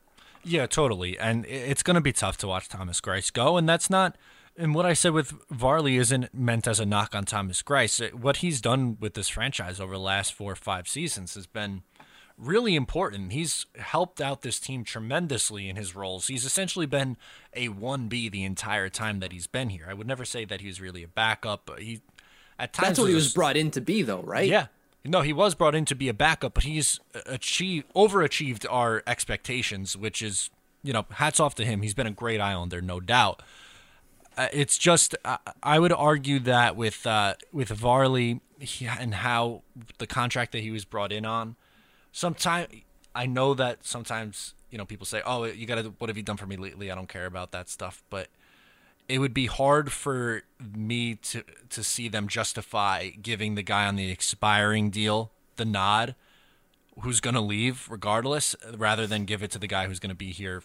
[0.46, 1.18] Yeah, totally.
[1.18, 3.57] And it's going to be tough to watch Thomas Greiss go.
[3.57, 4.16] And that's not,
[4.57, 8.14] and what I said with Varley isn't meant as a knock on Thomas Greiss.
[8.14, 11.83] What he's done with this franchise over the last four or five seasons has been
[12.38, 13.33] really important.
[13.33, 16.27] He's helped out this team tremendously in his roles.
[16.27, 17.16] He's essentially been
[17.55, 19.87] a 1B the entire time that he's been here.
[19.88, 22.03] I would never say that he was really a backup, but he,
[22.59, 24.49] at times, That's what he was was brought in to be, though, right?
[24.49, 24.66] yeah.
[25.05, 29.96] No, he was brought in to be a backup, but he's achieved overachieved our expectations,
[29.96, 30.51] which is,
[30.83, 31.83] you know, hats off to him.
[31.83, 33.40] He's been a great Islander, no doubt.
[34.37, 39.62] Uh, it's just I I would argue that with uh, with Varley he, and how
[39.99, 41.55] the contract that he was brought in on,
[42.16, 42.68] sometimes
[43.14, 46.22] I know that sometimes you know people say, "Oh, you got to what have you
[46.22, 48.29] done for me lately?" I don't care about that stuff, but
[49.07, 53.96] it would be hard for me to to see them justify giving the guy on
[53.96, 56.14] the expiring deal the nod
[57.00, 60.16] who's going to leave regardless rather than give it to the guy who's going to
[60.16, 60.62] be here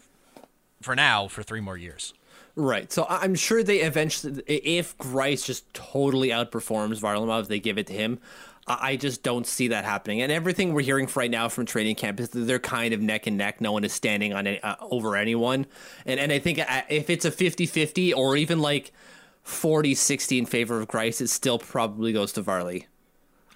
[0.82, 2.14] for now for 3 more years.
[2.56, 2.92] Right.
[2.92, 7.94] So I'm sure they eventually, if Greiss just totally outperforms Varlamov, they give it to
[7.94, 8.20] him.
[8.68, 10.22] I just don't see that happening.
[10.22, 13.26] And everything we're hearing right now from training camp is that they're kind of neck
[13.28, 13.60] and neck.
[13.60, 15.66] No one is standing on any, uh, over anyone.
[16.06, 18.92] And and I think uh, if it's a 50-50 or even like
[19.46, 22.88] 40-60 in favor of Greiss, it still probably goes to Varley.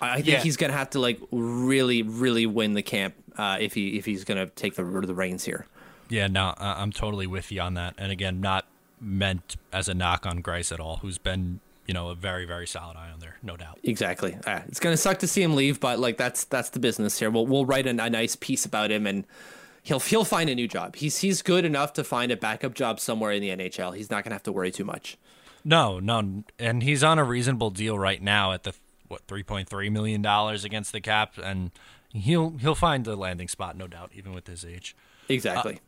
[0.01, 0.39] I think Yeah.
[0.41, 4.23] he's gonna have to like really, really win the camp uh, if he if he's
[4.25, 5.67] gonna take the the reins here.
[6.09, 7.93] Yeah, no, I- I'm totally with you on that.
[7.97, 8.65] And again, not
[8.99, 12.67] meant as a knock on Greiss at all, who's been, you know, a very very
[12.67, 13.79] solid Islander, no doubt.
[13.83, 14.37] Exactly.
[14.45, 17.29] Uh, it's gonna suck to see him leave, but like that's that's the business here.
[17.29, 19.25] We'll we'll write a, a nice piece about him, and
[19.83, 20.95] he'll he'll find a new job.
[20.95, 23.95] He's he's good enough to find a backup job somewhere in the NHL.
[23.95, 25.17] He's not gonna have to worry too much.
[25.63, 28.73] No, no, and he's on a reasonable deal right now at the
[29.07, 31.71] what three point three million dollars against the cap, and
[32.09, 34.95] he'll he'll find a landing spot, no doubt, even with his age.
[35.29, 35.79] Exactly.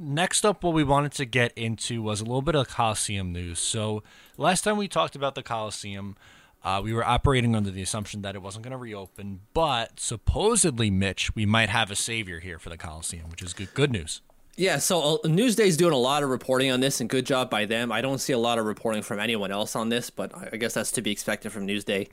[0.00, 3.58] Next up, what we wanted to get into was a little bit of Coliseum news.
[3.58, 4.04] So
[4.36, 6.16] last time we talked about the Coliseum,
[6.62, 10.88] uh, we were operating under the assumption that it wasn't going to reopen, but supposedly,
[10.88, 14.22] Mitch, we might have a savior here for the Coliseum, which is good good news.
[14.56, 17.64] Yeah, so uh, Newsday's doing a lot of reporting on this, and good job by
[17.64, 17.92] them.
[17.92, 20.56] I don't see a lot of reporting from anyone else on this, but I I
[20.56, 22.08] guess that's to be expected from Newsday.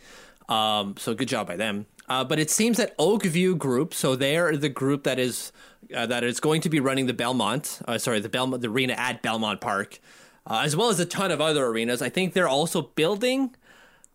[0.48, 1.88] Um, so good job by them.
[2.08, 5.52] Uh, but it seems that Oak View Group, so they're the group that is
[5.94, 8.94] uh, that is going to be running the Belmont, uh, sorry, the Belmont, the arena
[8.94, 10.00] at Belmont Park,
[10.48, 12.02] uh, as well as a ton of other arenas.
[12.02, 13.56] I think they're also building.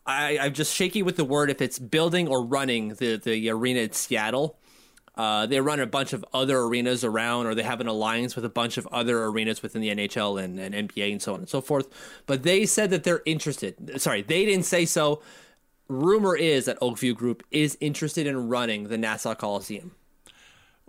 [0.07, 3.81] I, I'm just shaky with the word if it's building or running the the arena
[3.81, 4.59] at Seattle.
[5.17, 8.45] Uh, they run a bunch of other arenas around, or they have an alliance with
[8.45, 11.49] a bunch of other arenas within the NHL and, and NBA and so on and
[11.49, 11.89] so forth.
[12.27, 14.01] But they said that they're interested.
[14.01, 15.21] Sorry, they didn't say so.
[15.89, 19.91] Rumor is that Oak View Group is interested in running the Nassau Coliseum.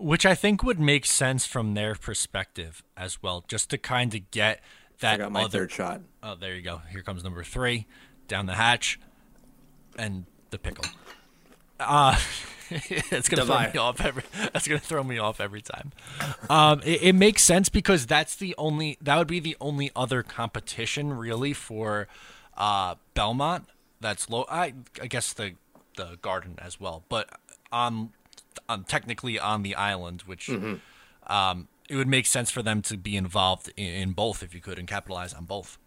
[0.02, 4.32] Which I think would make sense from their perspective as well, just to kind of
[4.32, 4.62] get I
[5.00, 5.60] that got my other.
[5.60, 6.02] third shot.
[6.24, 6.82] Oh, there you go.
[6.92, 7.88] Here comes number three,
[8.28, 9.00] down the hatch,
[9.98, 10.86] and the pickle.
[11.80, 12.18] Uh
[12.72, 14.24] it's gonna throw me off every.
[14.54, 15.92] That's gonna throw me off every time.
[16.50, 18.98] Um, it, it makes sense because that's the only.
[19.02, 22.08] That would be the only other competition really for
[22.58, 23.68] uh, Belmont.
[24.00, 24.46] That's low.
[24.50, 25.56] I, I guess the
[25.98, 27.30] the Garden as well, but
[27.74, 28.14] um,
[28.70, 30.50] um technically on the island, which
[31.28, 34.62] um, it would make sense for them to be involved in, in both if you
[34.62, 35.78] could and capitalize on both.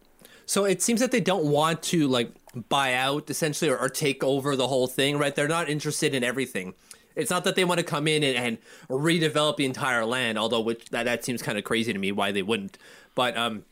[0.46, 2.30] So it seems that they don't want to like
[2.68, 5.34] buy out essentially or, or take over the whole thing, right?
[5.34, 6.74] They're not interested in everything.
[7.16, 10.60] It's not that they want to come in and, and redevelop the entire land, although
[10.60, 12.76] which that, that seems kind of crazy to me why they wouldn't.
[13.14, 13.64] But um,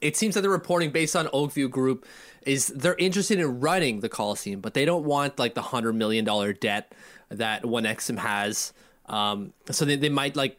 [0.00, 2.06] it seems that the reporting based on Oak View Group
[2.42, 6.24] is they're interested in running the Coliseum, but they don't want like the hundred million
[6.24, 6.92] dollar debt
[7.34, 8.72] that Onexim has.
[9.06, 10.58] Um, so they, they might like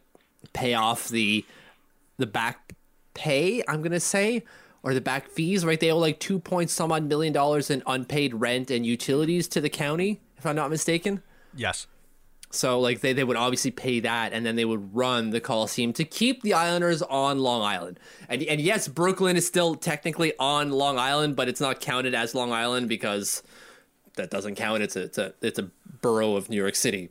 [0.52, 1.44] pay off the
[2.18, 2.74] the back
[3.14, 3.62] pay.
[3.68, 4.44] I'm gonna say.
[4.82, 5.80] Or the back fees, right?
[5.80, 9.60] They owe like two point some odd million dollars in unpaid rent and utilities to
[9.60, 11.24] the county, if I'm not mistaken.
[11.56, 11.88] Yes.
[12.50, 15.92] So like they, they would obviously pay that and then they would run the Coliseum
[15.94, 17.98] to keep the Islanders on Long Island.
[18.28, 22.32] And and yes, Brooklyn is still technically on Long Island, but it's not counted as
[22.32, 23.42] Long Island because
[24.16, 24.82] that doesn't count.
[24.82, 25.70] It's a it's a it's a
[26.02, 27.10] borough of New York City.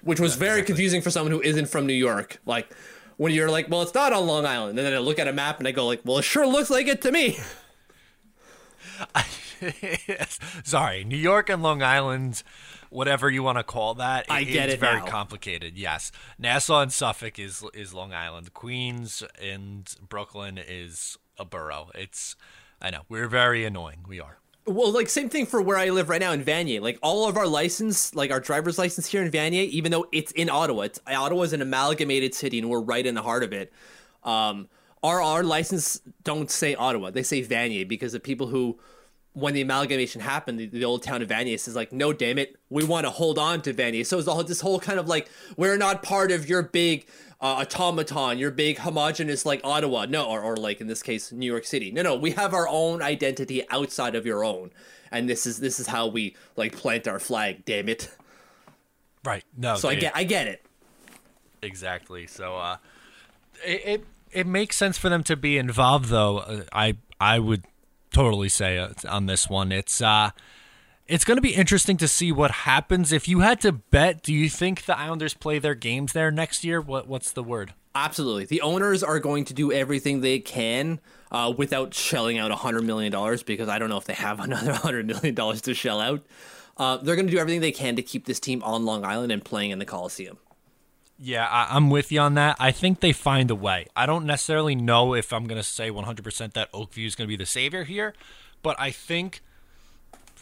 [0.00, 2.40] Which was very confusing for someone who isn't from New York.
[2.46, 2.74] Like
[3.16, 5.32] when you're like, well, it's not on Long Island, and then I look at a
[5.32, 7.38] map and I go like, well, it sure looks like it to me.
[10.64, 12.42] Sorry, New York and Long Island,
[12.90, 14.26] whatever you want to call that.
[14.28, 15.06] I get it's it very now.
[15.06, 15.76] complicated.
[15.76, 18.54] Yes, Nassau and Suffolk is is Long Island.
[18.54, 21.90] Queens and Brooklyn is a borough.
[21.94, 22.36] It's
[22.80, 24.04] I know we're very annoying.
[24.06, 24.38] We are.
[24.66, 26.80] Well, like same thing for where I live right now in Vanier.
[26.80, 30.32] Like all of our license, like our driver's license here in Vanier, even though it's
[30.32, 33.52] in Ottawa, it's, Ottawa is an amalgamated city, and we're right in the heart of
[33.52, 33.72] it.
[34.22, 34.68] Um,
[35.02, 38.78] our our license don't say Ottawa; they say Vanier because the people who,
[39.34, 42.56] when the amalgamation happened, the, the old town of Vanier is like, no, damn it,
[42.70, 44.06] we want to hold on to Vanier.
[44.06, 47.06] So it's all this whole kind of like we're not part of your big
[47.40, 51.46] uh, automaton, your big homogenous like Ottawa, no, or, or like in this case New
[51.46, 51.90] York City.
[51.90, 54.70] No, no, we have our own identity outside of your own,
[55.10, 57.64] and this is this is how we like plant our flag.
[57.64, 58.08] Damn it!
[59.24, 59.44] Right.
[59.56, 59.74] No.
[59.74, 60.64] So I get I get it.
[61.60, 62.28] Exactly.
[62.28, 62.76] So uh,
[63.64, 66.38] it, it it makes sense for them to be involved, though.
[66.38, 67.64] Uh, I I would
[68.14, 70.30] totally say it on this one, it's uh,
[71.06, 73.12] it's going to be interesting to see what happens.
[73.12, 76.64] If you had to bet, do you think the Islanders play their games there next
[76.64, 76.80] year?
[76.80, 77.74] What what's the word?
[77.96, 78.46] Absolutely.
[78.46, 80.98] The owners are going to do everything they can
[81.30, 83.12] uh, without shelling out $100 million
[83.46, 86.26] because I don't know if they have another $100 million to shell out.
[86.76, 89.30] Uh, they're going to do everything they can to keep this team on Long Island
[89.30, 90.38] and playing in the Coliseum.
[91.18, 92.56] Yeah, I, I'm with you on that.
[92.58, 93.86] I think they find a way.
[93.94, 97.26] I don't necessarily know if I'm going to say 100% that Oak View is going
[97.26, 98.14] to be the savior here,
[98.62, 99.42] but I think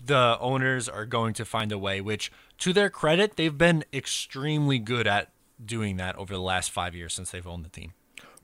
[0.04, 4.78] the owners are going to find a way, which, to their credit, they've been extremely
[4.78, 5.30] good at
[5.64, 7.92] doing that over the last five years since they've owned the team.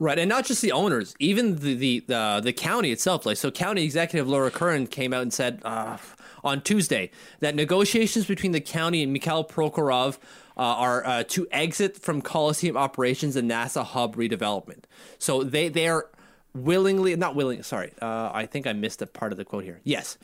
[0.01, 3.27] Right, and not just the owners, even the the the, the county itself.
[3.27, 5.97] Like, so county executive Laura Curran came out and said uh,
[6.45, 7.11] on Tuesday
[7.41, 10.19] that negotiations between the county and Mikhail Prokhorov
[10.59, 14.85] uh, are uh, to exit from Coliseum operations and Nassau hub redevelopment.
[15.19, 16.09] So they they are
[16.55, 17.63] willingly not willing.
[17.63, 19.81] Sorry, uh, I think I missed a part of the quote here.
[19.85, 20.19] Yes,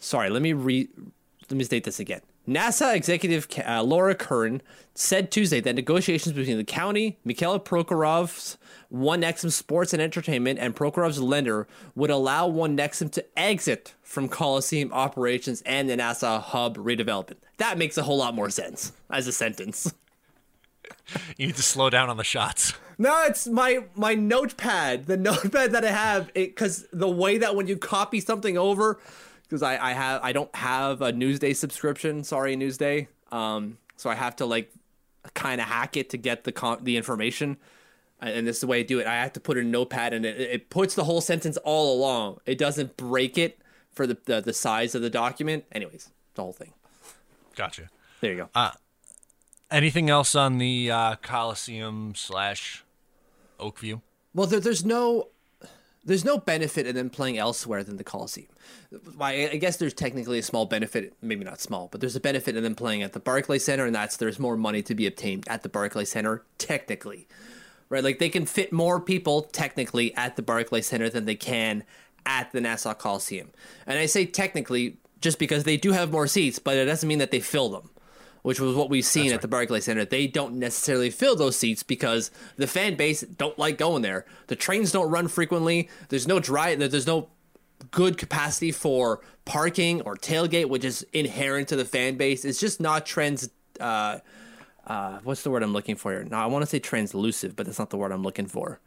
[0.00, 0.30] sorry.
[0.30, 0.88] Let me re
[1.48, 2.20] let me state this again.
[2.46, 4.60] Nassau executive uh, Laura Curran
[4.94, 8.58] said Tuesday that negotiations between the county, Mikhail Prokhorov's
[8.92, 15.62] Onexim Sports and Entertainment, and Prokhorov's lender would allow Onexim to exit from Coliseum operations
[15.66, 17.36] and the Nassau hub redevelopment.
[17.56, 19.92] That makes a whole lot more sense as a sentence.
[21.36, 22.74] You need to slow down on the shots.
[22.98, 27.66] No, it's my my notepad, the notepad that I have, because the way that when
[27.66, 28.98] you copy something over,
[29.44, 32.24] because I I have I don't have a Newsday subscription.
[32.24, 33.06] Sorry, Newsday.
[33.30, 34.72] Um, so I have to like
[35.34, 37.56] kind of hack it to get the con- the information,
[38.20, 39.06] and this is the way I do it.
[39.06, 41.96] I have to put it in notepad, and it, it puts the whole sentence all
[41.96, 42.38] along.
[42.46, 43.58] It doesn't break it
[43.92, 45.64] for the the, the size of the document.
[45.72, 46.72] Anyways, the whole thing.
[47.56, 47.88] Gotcha.
[48.20, 48.70] There you go.
[49.70, 52.84] Anything else on the uh, Coliseum slash
[53.58, 54.02] Oak View?
[54.34, 55.28] Well, there, there's no
[56.04, 58.48] there's no benefit in them playing elsewhere than the Coliseum.
[59.20, 62.56] I, I guess there's technically a small benefit, maybe not small, but there's a benefit
[62.56, 65.48] in them playing at the Barclays Center, and that's there's more money to be obtained
[65.48, 67.26] at the Barclays Center technically,
[67.88, 68.04] right?
[68.04, 71.84] Like they can fit more people technically at the Barclays Center than they can
[72.26, 73.50] at the Nassau Coliseum.
[73.86, 77.18] And I say technically just because they do have more seats, but it doesn't mean
[77.18, 77.90] that they fill them
[78.44, 80.04] which was what we've seen at the Barclays Center.
[80.04, 84.26] They don't necessarily fill those seats because the fan base don't like going there.
[84.48, 85.88] The trains don't run frequently.
[86.10, 86.74] There's no dry.
[86.74, 87.30] There's no
[87.90, 92.44] good capacity for parking or tailgate, which is inherent to the fan base.
[92.44, 93.48] It's just not trans.
[93.80, 94.18] Uh,
[94.86, 96.24] uh, what's the word I'm looking for here?
[96.24, 98.78] No, I want to say translucent, but that's not the word I'm looking for.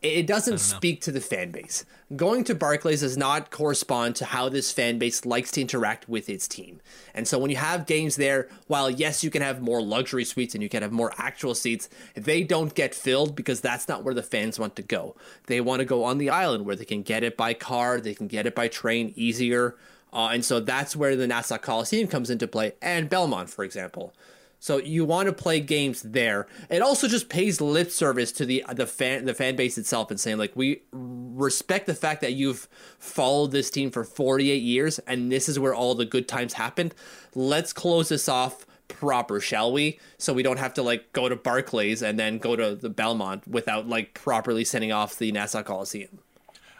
[0.00, 1.84] It doesn't speak to the fan base.
[2.14, 6.28] Going to Barclays does not correspond to how this fan base likes to interact with
[6.28, 6.80] its team.
[7.14, 10.54] And so when you have games there, while yes, you can have more luxury suites
[10.54, 14.14] and you can have more actual seats, they don't get filled because that's not where
[14.14, 15.16] the fans want to go.
[15.48, 18.14] They want to go on the island where they can get it by car, they
[18.14, 19.74] can get it by train easier.
[20.12, 24.14] Uh, and so that's where the Nassau Coliseum comes into play, and Belmont, for example.
[24.60, 26.46] So you want to play games there.
[26.68, 30.18] It also just pays lip service to the the fan the fan base itself and
[30.18, 35.30] saying like we respect the fact that you've followed this team for 48 years and
[35.30, 36.94] this is where all the good times happened.
[37.34, 40.00] Let's close this off proper, shall we?
[40.16, 43.46] So we don't have to like go to Barclays and then go to the Belmont
[43.46, 46.18] without like properly sending off the Nassau Coliseum.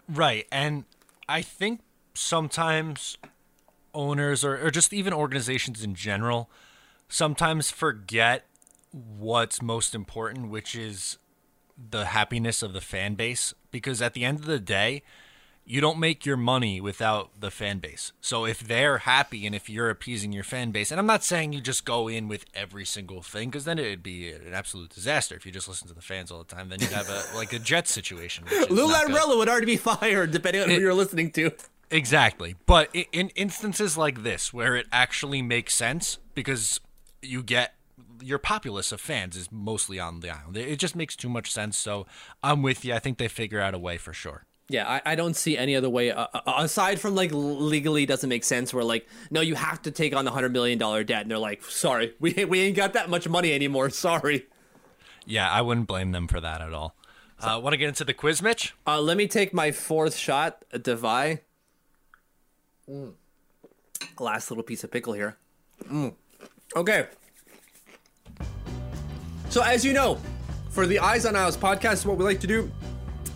[0.08, 0.46] Right.
[0.50, 0.84] And
[1.28, 1.80] I think
[2.14, 3.18] sometimes
[3.94, 6.50] owners or, or just even organizations in general
[7.08, 8.44] sometimes forget
[8.92, 11.18] what's most important, which is
[11.90, 13.54] the happiness of the fan base.
[13.70, 15.02] Because at the end of the day,
[15.68, 18.12] you don't make your money without the fan base.
[18.22, 21.52] So if they're happy and if you're appeasing your fan base, and I'm not saying
[21.52, 25.34] you just go in with every single thing because then it'd be an absolute disaster
[25.36, 26.70] if you just listen to the fans all the time.
[26.70, 28.46] Then you'd have a like a jet situation.
[28.70, 31.50] Lou Lamoriello would already be fired depending on who you're listening to.
[31.90, 36.80] Exactly, but in instances like this where it actually makes sense because
[37.22, 37.74] you get
[38.22, 40.56] your populace of fans is mostly on the island.
[40.56, 41.78] It just makes too much sense.
[41.78, 42.06] So
[42.42, 42.94] I'm with you.
[42.94, 44.44] I think they figure out a way for sure.
[44.70, 48.28] Yeah, I, I don't see any other way uh, uh aside from like legally doesn't
[48.28, 48.74] make sense.
[48.74, 51.38] Where like, no, you have to take on the hundred million dollar debt, and they're
[51.38, 53.88] like, sorry, we we ain't got that much money anymore.
[53.88, 54.46] Sorry.
[55.24, 56.94] Yeah, I wouldn't blame them for that at all.
[57.40, 58.74] Uh, Want to get into the quiz, Mitch?
[58.86, 61.38] Uh, let me take my fourth shot, Devi.
[62.90, 63.12] Mm.
[64.18, 65.36] Last little piece of pickle here.
[65.84, 66.14] Mm.
[66.76, 67.06] Okay.
[69.48, 70.18] So as you know,
[70.70, 72.70] for the Eyes on Isles podcast, what we like to do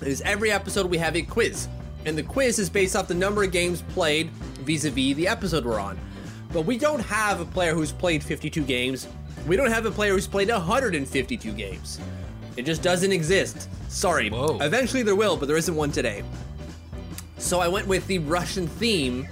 [0.02, 1.68] is every episode we have a quiz.
[2.04, 4.30] And the quiz is based off the number of games played
[4.60, 5.98] vis-a-vis the episode we're on.
[6.52, 9.08] But we don't have a player who's played 52 games.
[9.46, 11.98] We don't have a player who's played 152 games.
[12.56, 13.68] It just doesn't exist.
[13.88, 14.28] Sorry.
[14.28, 14.58] Whoa.
[14.60, 16.22] Eventually there will, but there isn't one today.
[17.38, 19.26] So I went with the Russian theme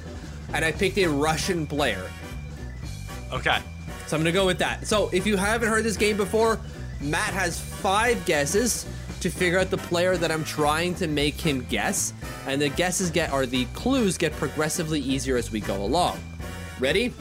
[0.55, 2.11] and I picked a Russian player.
[3.33, 3.59] Okay.
[4.11, 4.89] So I'm gonna go with that.
[4.89, 6.59] So if you haven't heard this game before,
[7.01, 8.85] Matt has five guesses
[9.21, 12.13] to figure out the player that I'm trying to make him guess,
[12.49, 16.19] and the guesses get or the clues get progressively easier as we go along.
[16.81, 17.15] Ready?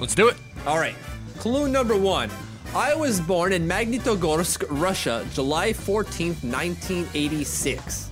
[0.00, 0.34] Let's do it.
[0.66, 0.96] All right.
[1.38, 2.30] Clue number one.
[2.74, 8.10] I was born in Magnitogorsk, Russia, July 14th, 1986.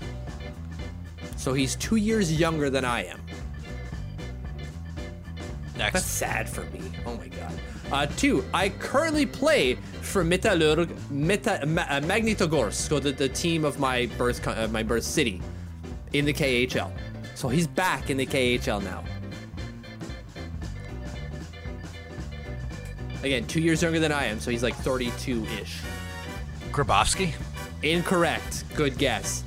[1.36, 3.20] So he's two years younger than I am.
[5.76, 5.92] Next.
[5.92, 6.82] That's sad for me.
[7.04, 7.60] Oh my god.
[7.92, 13.64] Uh, two, I currently play for Metallurg, Meta, Ma, uh, Magnitogorsk, so the, the team
[13.64, 15.40] of my birth uh, my birth city,
[16.12, 16.90] in the KHL.
[17.34, 19.04] So he's back in the KHL now.
[23.22, 25.80] Again, two years younger than I am, so he's like 32-ish.
[26.70, 27.32] Grabovski?
[27.82, 28.64] Incorrect.
[28.74, 29.44] Good guess.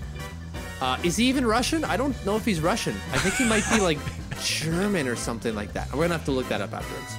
[0.82, 1.84] Uh, is he even Russian?
[1.84, 2.96] I don't know if he's Russian.
[3.12, 4.00] I think he might be like
[4.44, 5.92] German or something like that.
[5.92, 7.19] We're gonna have to look that up afterwards.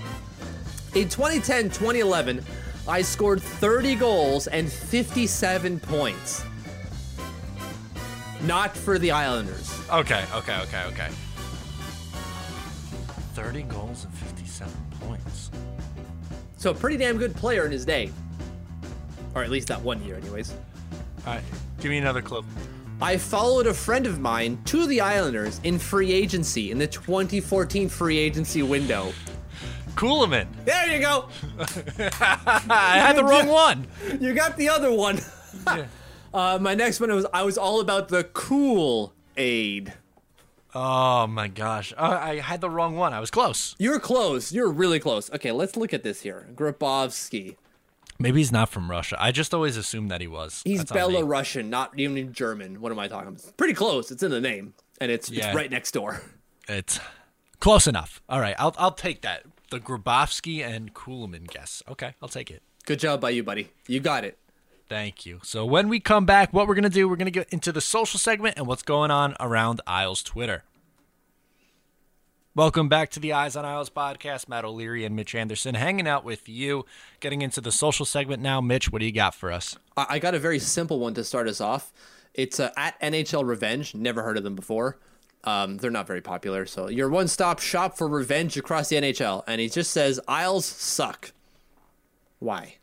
[0.93, 2.45] In 2010 2011,
[2.89, 6.45] I scored 30 goals and 57 points.
[8.43, 9.73] Not for the Islanders.
[9.89, 11.09] Okay, okay, okay, okay.
[13.35, 15.53] 30 goals and 57 points.
[16.57, 18.11] So, a pretty damn good player in his day.
[19.37, 20.53] Or at least that one year, anyways.
[21.25, 21.45] All right,
[21.79, 22.45] give me another clue.
[23.01, 27.89] I followed a friend of mine to the Islanders in free agency in the 2014
[27.89, 29.13] free agency window.
[30.01, 30.47] Kulemin.
[30.65, 31.29] There you go.
[31.59, 33.87] I had the wrong one.
[34.19, 35.21] You got the other one.
[35.67, 35.87] Yeah.
[36.33, 39.93] Uh, my next one was I was all about the cool aid.
[40.75, 41.93] Oh my gosh.
[41.99, 43.13] Uh, I had the wrong one.
[43.13, 43.75] I was close.
[43.79, 44.53] You're close.
[44.53, 45.29] You're really close.
[45.33, 46.47] Okay, let's look at this here.
[46.55, 47.57] Grabovski.
[48.21, 49.17] Maybe he's not from Russia.
[49.19, 50.63] I just always assumed that he was.
[50.65, 50.93] He's That's.
[50.93, 52.81] Belarusian, not even German.
[52.81, 53.57] What am I talking about?
[53.57, 54.11] Pretty close.
[54.13, 55.49] It's in the name, and it's Yeah.
[55.49, 56.23] it's right next door.
[56.69, 57.01] It's
[57.59, 58.23] close enough.
[58.29, 59.43] All right, I'll I'll take that.
[59.71, 61.83] The Grabovski and Kulemin guess.
[61.89, 62.63] Okay, I'll take it.
[62.87, 63.71] Good job by you, buddy.
[63.87, 64.37] You got it.
[64.89, 65.39] Thank you.
[65.45, 67.09] So when we come back, what we're gonna do?
[67.09, 70.65] We're gonna get into the social segment and what's going on around Isles Twitter.
[72.57, 74.49] Welcome back to the Eyes on Isles podcast.
[74.49, 76.85] Matt O'Leary and Mitch Anderson hanging out with you.
[77.21, 78.61] Getting into the social segment now.
[78.61, 79.79] Mitch, what do you got for us?
[79.97, 81.93] I, I got a very simple one to start us off.
[82.35, 83.95] It's uh, at NHL Revenge.
[83.95, 84.99] Never heard of them before.
[85.45, 86.67] Um, they're not very popular.
[86.67, 91.33] So your one-stop shop for revenge across the NHL, and he just says Isles suck.
[92.39, 92.77] Why?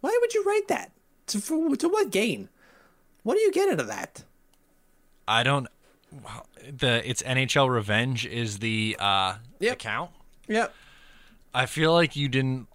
[0.00, 0.92] Why would you write that?
[1.28, 2.48] To, for, to what gain?
[3.22, 4.24] What do you get out of that?
[5.28, 5.68] I don't.
[6.24, 9.72] well, The it's NHL Revenge is the uh, Yep.
[9.74, 10.10] account.
[10.48, 10.74] Yep.
[11.54, 12.66] I feel like you didn't.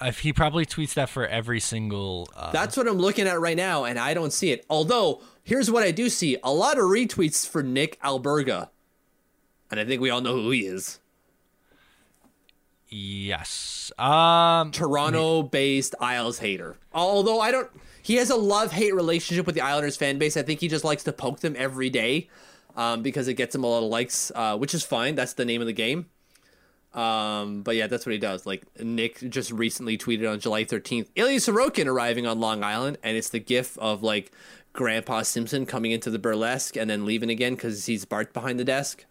[0.00, 2.28] If he probably tweets that for every single.
[2.36, 4.66] Uh, That's what I'm looking at right now, and I don't see it.
[4.68, 8.68] Although, here's what I do see a lot of retweets for Nick Alberga.
[9.70, 11.00] And I think we all know who he is.
[12.88, 13.90] Yes.
[13.98, 14.70] Um.
[14.70, 16.76] Toronto-based Isles hater.
[16.92, 17.68] Although I don't,
[18.02, 20.36] he has a love-hate relationship with the Islanders fan base.
[20.36, 22.28] I think he just likes to poke them every day,
[22.76, 25.14] um, because it gets him a lot of likes, uh, which is fine.
[25.14, 26.06] That's the name of the game.
[26.96, 28.46] Um, but yeah, that's what he does.
[28.46, 33.16] Like Nick just recently tweeted on July 13th, Ilya Sorokin arriving on Long Island, and
[33.16, 34.32] it's the gif of like
[34.72, 38.64] Grandpa Simpson coming into the burlesque and then leaving again because he's Bart behind the
[38.64, 39.04] desk.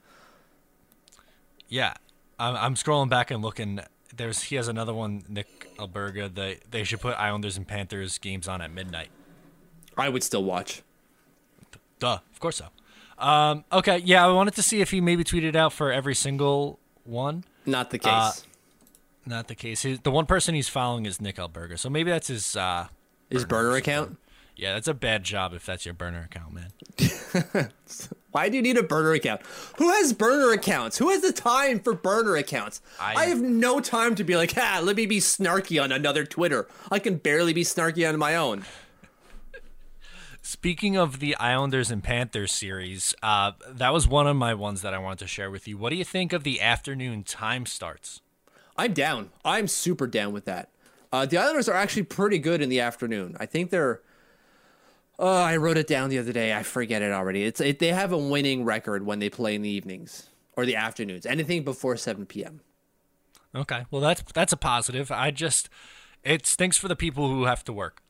[1.69, 1.93] Yeah.
[2.39, 3.79] I'm, I'm scrolling back and looking.
[4.15, 6.33] There's he has another one, Nick Alberga.
[6.33, 9.09] They they should put Islanders and Panthers games on at midnight.
[9.97, 10.81] I would still watch.
[11.99, 12.67] Duh, of course so.
[13.23, 16.79] Um, okay, yeah, I wanted to see if he maybe tweeted out for every single
[17.05, 17.45] one.
[17.65, 18.07] Not the case.
[18.11, 18.31] Uh,
[19.25, 19.83] Not the case.
[20.03, 22.55] The one person he's following is Nick Alberga, so maybe that's his.
[22.55, 22.87] Uh,
[23.29, 24.17] His burner account.
[24.55, 26.71] yeah, that's a bad job if that's your burner account, man.
[28.31, 29.41] Why do you need a burner account?
[29.77, 30.97] Who has burner accounts?
[30.97, 32.81] Who has the time for burner accounts?
[32.99, 36.25] I, I- have no time to be like, ah, let me be snarky on another
[36.25, 36.67] Twitter.
[36.91, 38.63] I can barely be snarky on my own.
[40.45, 44.93] Speaking of the Islanders and Panthers series, uh, that was one of my ones that
[44.93, 45.75] I wanted to share with you.
[45.75, 48.21] What do you think of the afternoon time starts?
[48.77, 49.31] I'm down.
[49.43, 50.69] I'm super down with that.
[51.11, 53.35] Uh, the Islanders are actually pretty good in the afternoon.
[53.39, 54.01] I think they're.
[55.17, 56.53] Oh, I wrote it down the other day.
[56.53, 57.43] I forget it already.
[57.43, 60.75] It's it, they have a winning record when they play in the evenings or the
[60.75, 61.25] afternoons.
[61.25, 62.61] Anything before 7 p.m.
[63.55, 65.09] Okay, well that's that's a positive.
[65.11, 65.69] I just
[66.23, 68.03] it stinks for the people who have to work.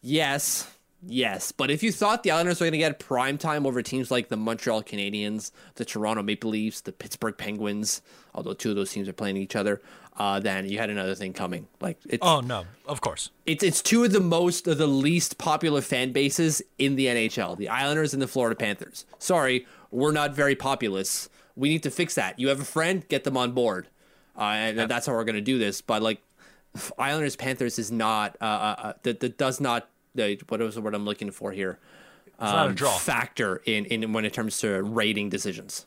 [0.00, 0.70] Yes,
[1.06, 1.52] yes.
[1.52, 4.28] But if you thought the Islanders were going to get prime time over teams like
[4.28, 8.02] the Montreal Canadiens, the Toronto Maple Leafs, the Pittsburgh Penguins,
[8.34, 9.80] although two of those teams are playing each other,
[10.16, 11.66] uh, then you had another thing coming.
[11.80, 13.30] Like it's Oh no, of course.
[13.46, 17.56] it's it's two of the most of the least popular fan bases in the NHL,
[17.56, 19.06] the Islanders and the Florida Panthers.
[19.18, 21.28] Sorry, we're not very populous.
[21.56, 22.38] We need to fix that.
[22.38, 23.88] You have a friend, get them on board,
[24.36, 25.80] uh, and that's how we're going to do this.
[25.80, 26.20] But like,
[26.98, 29.88] Islanders Panthers is not uh, uh, uh that that does not
[30.18, 31.78] uh, what was the word I'm looking for here
[32.26, 35.86] It's not a um, factor in in when it comes to rating decisions.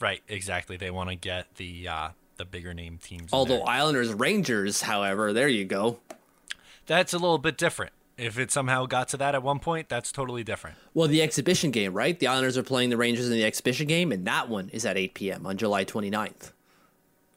[0.00, 0.76] Right, exactly.
[0.78, 3.30] They want to get the uh, the bigger name teams.
[3.32, 3.62] Although.
[3.62, 5.98] Islanders Rangers, however, there you go.
[6.86, 7.92] that's a little bit different.
[8.16, 10.76] If it somehow got to that at one point, that's totally different.
[10.92, 12.18] Well, the exhibition game, right?
[12.18, 14.98] The Islanders are playing the Rangers in the exhibition game, and that one is at
[14.98, 15.46] 8 p.m.
[15.46, 16.52] on July 29th.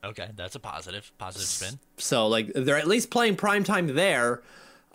[0.04, 1.80] Okay, that's a positive, positive spin.
[1.98, 4.42] So, like, they're at least playing prime time there,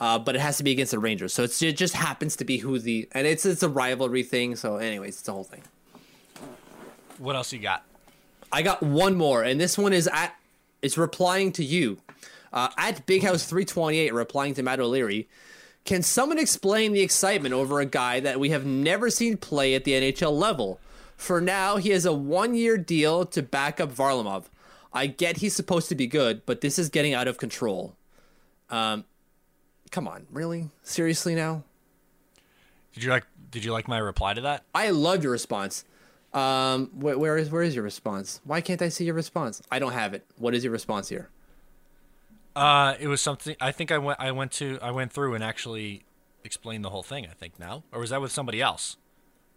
[0.00, 1.32] uh, but it has to be against the Rangers.
[1.32, 4.56] So it's, it just happens to be who the and it's it's a rivalry thing.
[4.56, 5.62] So, anyways, it's the whole thing.
[7.18, 7.84] What else you got?
[8.52, 10.34] I got one more, and this one is at
[10.82, 11.98] it's replying to you
[12.52, 15.28] uh, at Big House 328, replying to Matt O'Leary.
[15.84, 19.84] Can someone explain the excitement over a guy that we have never seen play at
[19.84, 20.80] the NHL level?
[21.16, 24.44] For now, he has a one-year deal to back up Varlamov.
[24.92, 27.96] I get he's supposed to be good, but this is getting out of control.
[28.70, 29.04] Um,
[29.88, 30.68] come on, really?
[30.82, 31.64] Seriously now?
[32.94, 33.24] Did you like?
[33.50, 34.64] Did you like my reply to that?
[34.74, 35.84] I loved your response.
[36.34, 38.40] Um, wh- where is where is your response?
[38.44, 39.62] Why can't I see your response?
[39.70, 40.24] I don't have it.
[40.36, 41.30] What is your response here?
[42.54, 43.56] Uh, it was something.
[43.60, 44.20] I think I went.
[44.20, 44.78] I went to.
[44.82, 46.04] I went through and actually
[46.44, 47.26] explained the whole thing.
[47.26, 48.96] I think now, or was that with somebody else?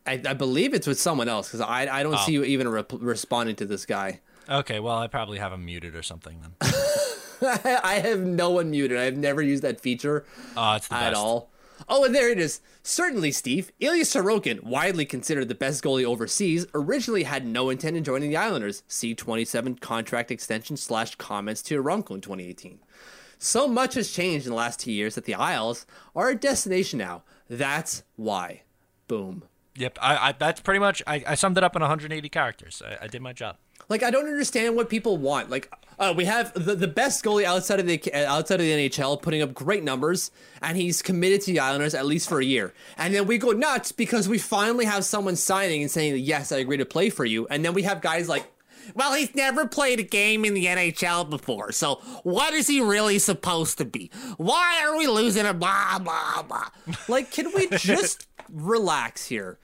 [0.05, 2.83] I, I believe it's with someone else because I I don't see you even re-
[2.91, 4.19] responding to this guy.
[4.49, 6.71] Okay, well, I probably have him muted or something then.
[7.83, 8.97] I have no one muted.
[8.97, 10.25] I've never used that feature
[10.55, 11.15] ah, the at best.
[11.17, 11.49] all.
[11.89, 12.61] Oh, and there it is.
[12.83, 13.71] Certainly, Steve.
[13.79, 18.37] Ilya Sorokin, widely considered the best goalie overseas, originally had no intent in joining the
[18.37, 18.83] Islanders.
[18.87, 22.79] See 27 contract extension slash comments to Eronko in 2018.
[23.37, 26.99] So much has changed in the last two years that the Isles are a destination
[26.99, 27.23] now.
[27.49, 28.61] That's why.
[29.07, 29.43] Boom.
[29.75, 31.01] Yep, I, I that's pretty much.
[31.07, 32.81] I, I summed it up in 180 characters.
[32.85, 33.57] I, I did my job.
[33.89, 35.49] Like I don't understand what people want.
[35.49, 35.71] Like
[36.01, 39.43] uh, we have the, the best goalie outside of the outside of the NHL, putting
[39.43, 42.73] up great numbers, and he's committed to the Islanders at least for a year.
[42.97, 46.57] And then we go nuts because we finally have someone signing and saying, "Yes, I
[46.57, 48.51] agree to play for you." And then we have guys like,
[48.95, 53.19] "Well, he's never played a game in the NHL before, so what is he really
[53.19, 54.09] supposed to be?
[54.37, 56.69] Why are we losing a blah blah blah?"
[57.07, 59.59] like, can we just relax here?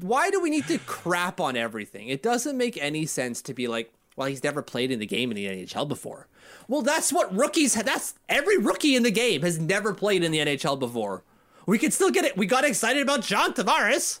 [0.00, 2.08] Why do we need to crap on everything?
[2.08, 5.30] It doesn't make any sense to be like, well, he's never played in the game
[5.30, 6.26] in the NHL before.
[6.68, 7.74] Well, that's what rookies.
[7.74, 11.22] That's every rookie in the game has never played in the NHL before.
[11.66, 12.36] We could still get it.
[12.36, 14.20] We got excited about John Tavares.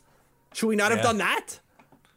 [0.52, 1.60] Should we not have done that?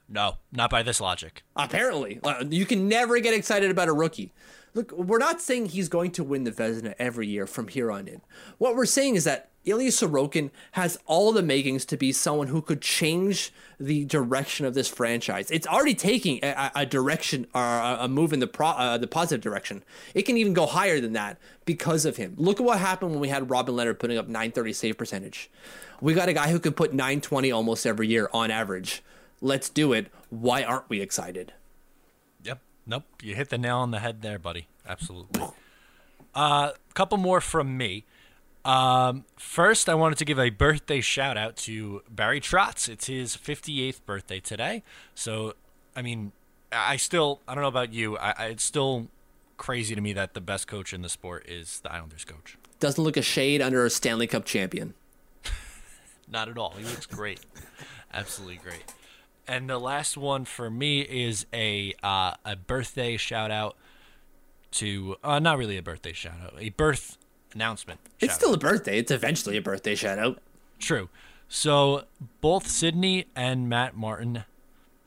[0.10, 1.44] No, not by this logic.
[1.56, 4.34] Apparently, Uh, you can never get excited about a rookie.
[4.74, 8.08] Look, we're not saying he's going to win the Vezina every year from here on
[8.08, 8.22] in.
[8.58, 12.62] What we're saying is that Ilya Sorokin has all the makings to be someone who
[12.62, 15.52] could change the direction of this franchise.
[15.52, 19.42] It's already taking a, a direction or a move in the pro, uh, the positive
[19.42, 19.84] direction.
[20.14, 22.36] It can even go higher than that because of him.
[22.38, 25.52] Look at what happened when we had Robin Lehner putting up 930 save percentage.
[26.02, 29.04] We got a guy who can put 920 almost every year on average.
[29.42, 30.08] Let's do it.
[30.30, 31.54] Why aren't we excited?
[32.44, 32.62] Yep.
[32.86, 33.04] Nope.
[33.22, 34.68] You hit the nail on the head there, buddy.
[34.88, 35.42] Absolutely.
[36.36, 38.06] A uh, couple more from me.
[38.66, 42.90] Um, first, I wanted to give a birthday shout out to Barry Trotz.
[42.90, 44.84] It's his 58th birthday today.
[45.16, 45.54] So,
[45.96, 46.32] I mean,
[46.72, 49.08] I still, I don't know about you, I, I, it's still
[49.58, 52.58] crazy to me that the best coach in the sport is the Islanders coach.
[52.80, 54.94] Doesn't look a shade under a Stanley Cup champion.
[56.30, 56.72] Not at all.
[56.78, 57.42] He looks great.
[58.14, 58.84] Absolutely great.
[59.48, 63.76] And the last one for me is a uh, a birthday shout out
[64.74, 67.18] to uh, not really a birthday shout out, a birth
[67.54, 68.00] announcement.
[68.20, 69.00] It's still a birthday.
[69.00, 70.40] It's eventually a birthday shout out.
[70.80, 71.10] True.
[71.48, 72.04] So
[72.42, 74.46] both Sydney and Matt Martin,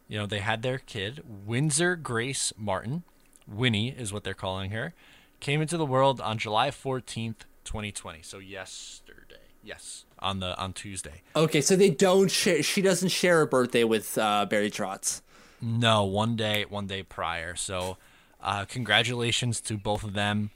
[0.09, 3.05] you know, they had their kid, Windsor Grace Martin.
[3.47, 4.95] Winnie is what they're calling her.
[5.40, 8.22] Came into the world on July 14th, 2020.
[8.22, 9.36] So yesterday.
[9.64, 11.22] Yes, on the on Tuesday.
[11.36, 12.64] Okay, so they don't share.
[12.64, 15.20] She doesn't share a birthday with uh, Barry Trotz.
[15.61, 17.55] No, one day, one day prior.
[17.55, 17.97] So,
[18.43, 20.51] uh, congratulations to both of them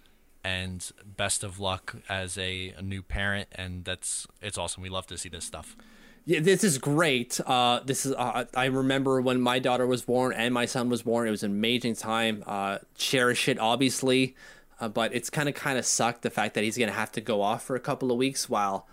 [0.46, 3.48] and best of luck as a, a, new parent.
[3.52, 4.80] And that's it's awesome.
[4.80, 5.76] We love to see this stuff.
[6.24, 7.40] Yeah, this is great.
[7.44, 11.02] Uh, this is uh, I remember when my daughter was born and my son was
[11.02, 11.26] born.
[11.26, 12.44] It was an amazing time.
[12.46, 14.36] Uh, cherish it, obviously,
[14.80, 17.20] uh, but it's kind of kind of sucked the fact that he's gonna have to
[17.20, 18.86] go off for a couple of weeks while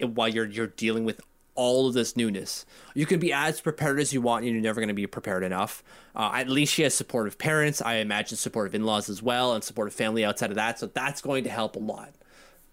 [0.00, 1.20] while you're you're dealing with
[1.54, 2.66] all of this newness.
[2.94, 5.42] You can be as prepared as you want, and you're never going to be prepared
[5.42, 5.82] enough.
[6.14, 7.80] Uh, at least she has supportive parents.
[7.82, 10.78] I imagine supportive in laws as well, and supportive family outside of that.
[10.78, 12.12] So that's going to help a lot.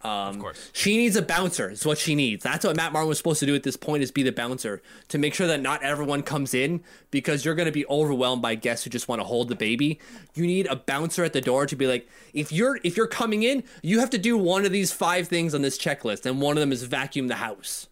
[0.03, 0.71] Um, of course.
[0.73, 2.43] She needs a bouncer, is what she needs.
[2.43, 4.81] That's what Matt Martin was supposed to do at this point, is be the bouncer
[5.09, 8.55] to make sure that not everyone comes in because you're going to be overwhelmed by
[8.55, 9.99] guests who just want to hold the baby.
[10.33, 13.43] You need a bouncer at the door to be like, if you're if you're coming
[13.43, 16.57] in, you have to do one of these five things on this checklist, and one
[16.57, 17.87] of them is vacuum the house.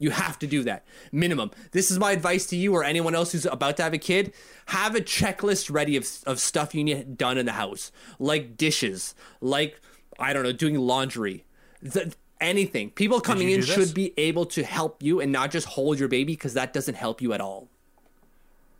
[0.00, 1.50] You have to do that minimum.
[1.72, 4.32] This is my advice to you or anyone else who's about to have a kid.
[4.66, 9.14] Have a checklist ready of, of stuff you need done in the house, like dishes,
[9.42, 9.78] like,
[10.18, 11.44] I don't know, doing laundry,
[11.82, 12.90] the, anything.
[12.90, 16.32] People coming in should be able to help you and not just hold your baby
[16.32, 17.68] because that doesn't help you at all.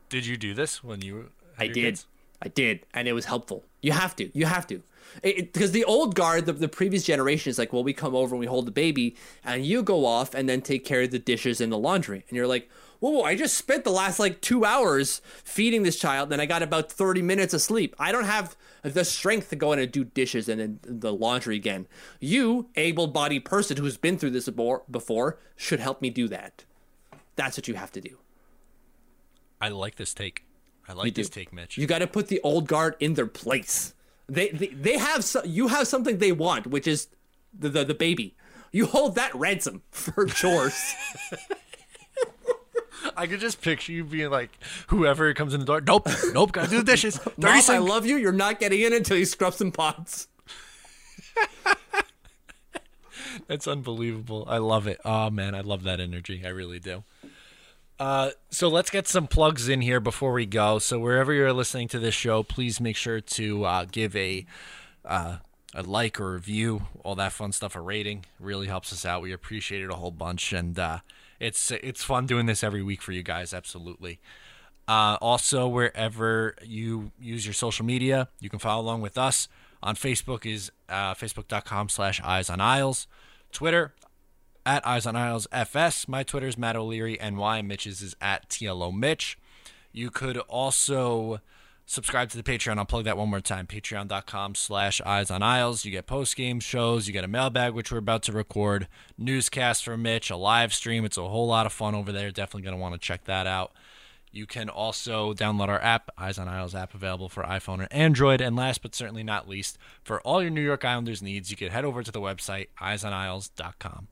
[0.08, 1.30] Did you do this when you?
[1.58, 1.74] I did.
[1.74, 2.06] Kids?
[2.42, 3.64] I did, and it was helpful.
[3.82, 4.30] You have to.
[4.36, 4.82] You have to
[5.22, 8.40] because the old guard, the, the previous generation is like, well, we come over and
[8.40, 11.60] we hold the baby, and you go off and then take care of the dishes
[11.60, 12.68] and the laundry, and you're like,
[13.00, 16.46] whoa, whoa, I just spent the last like two hours feeding this child, and I
[16.46, 17.94] got about thirty minutes of sleep.
[17.98, 21.56] I don't have the strength to go in and do dishes and then the laundry
[21.56, 21.86] again.
[22.18, 26.64] You, able-bodied person who's been through this before, should help me do that.
[27.36, 28.18] That's what you have to do.
[29.60, 30.44] I like this take.
[30.88, 31.78] I like this take, Mitch.
[31.78, 33.94] You got to put the old guard in their place.
[34.30, 37.08] They they, they have so, you have something they want, which is
[37.52, 38.36] the, the, the baby.
[38.70, 40.94] You hold that ransom for chores.
[43.16, 44.50] I could just picture you being like,
[44.88, 47.18] whoever comes in the door, nope, nope, gotta do the dishes.
[47.36, 48.16] Mom, I love you.
[48.16, 50.28] You're not getting in until you scrub some pots.
[53.48, 54.44] That's unbelievable.
[54.48, 55.00] I love it.
[55.04, 56.42] Oh man, I love that energy.
[56.44, 57.02] I really do.
[58.00, 60.78] Uh, so let's get some plugs in here before we go.
[60.78, 64.46] So wherever you're listening to this show, please make sure to uh, give a
[65.04, 65.36] uh,
[65.74, 68.24] a like or review, all that fun stuff, a rating.
[68.40, 69.20] really helps us out.
[69.20, 70.98] We appreciate it a whole bunch, and uh,
[71.38, 73.52] it's it's fun doing this every week for you guys.
[73.52, 74.18] Absolutely.
[74.88, 79.46] Uh, also, wherever you use your social media, you can follow along with us.
[79.82, 83.06] On Facebook is facebook.com slash eyes on isles.
[83.52, 83.92] Twitter,
[84.64, 86.08] at Eyes on Isles FS.
[86.08, 87.62] My Twitter is Matt O'Leary NY.
[87.62, 89.38] Mitch's is at TLO Mitch.
[89.92, 91.40] You could also
[91.90, 92.78] subscribe to the Patreon.
[92.78, 93.66] I'll plug that one more time.
[93.66, 95.84] Patreon.com slash Eyes on Isles.
[95.84, 97.06] You get post game shows.
[97.06, 98.86] You get a mailbag, which we're about to record.
[99.18, 101.04] Newscast from Mitch, a live stream.
[101.04, 102.30] It's a whole lot of fun over there.
[102.30, 103.72] Definitely going to want to check that out.
[104.32, 108.40] You can also download our app, Eyes on Isles app, available for iPhone or Android.
[108.40, 111.70] And last but certainly not least, for all your New York Islanders needs, you can
[111.70, 114.06] head over to the website, eyesonisles.com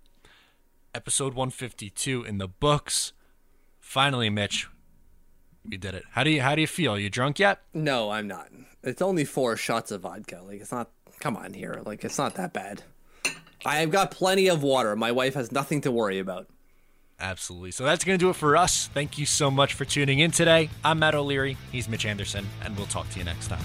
[0.98, 3.12] episode 152 in the books.
[3.78, 4.66] Finally, Mitch,
[5.64, 6.02] we did it.
[6.10, 6.94] How do you how do you feel?
[6.94, 7.60] Are you drunk yet?
[7.72, 8.48] No, I'm not.
[8.82, 10.42] It's only four shots of vodka.
[10.44, 10.90] Like it's not.
[11.20, 11.82] Come on here.
[11.86, 12.82] Like it's not that bad.
[13.64, 14.96] I've got plenty of water.
[14.96, 16.48] My wife has nothing to worry about.
[17.20, 17.70] Absolutely.
[17.70, 18.88] So that's going to do it for us.
[18.88, 20.68] Thank you so much for tuning in today.
[20.84, 21.56] I'm Matt O'Leary.
[21.70, 23.64] He's Mitch Anderson, and we'll talk to you next time.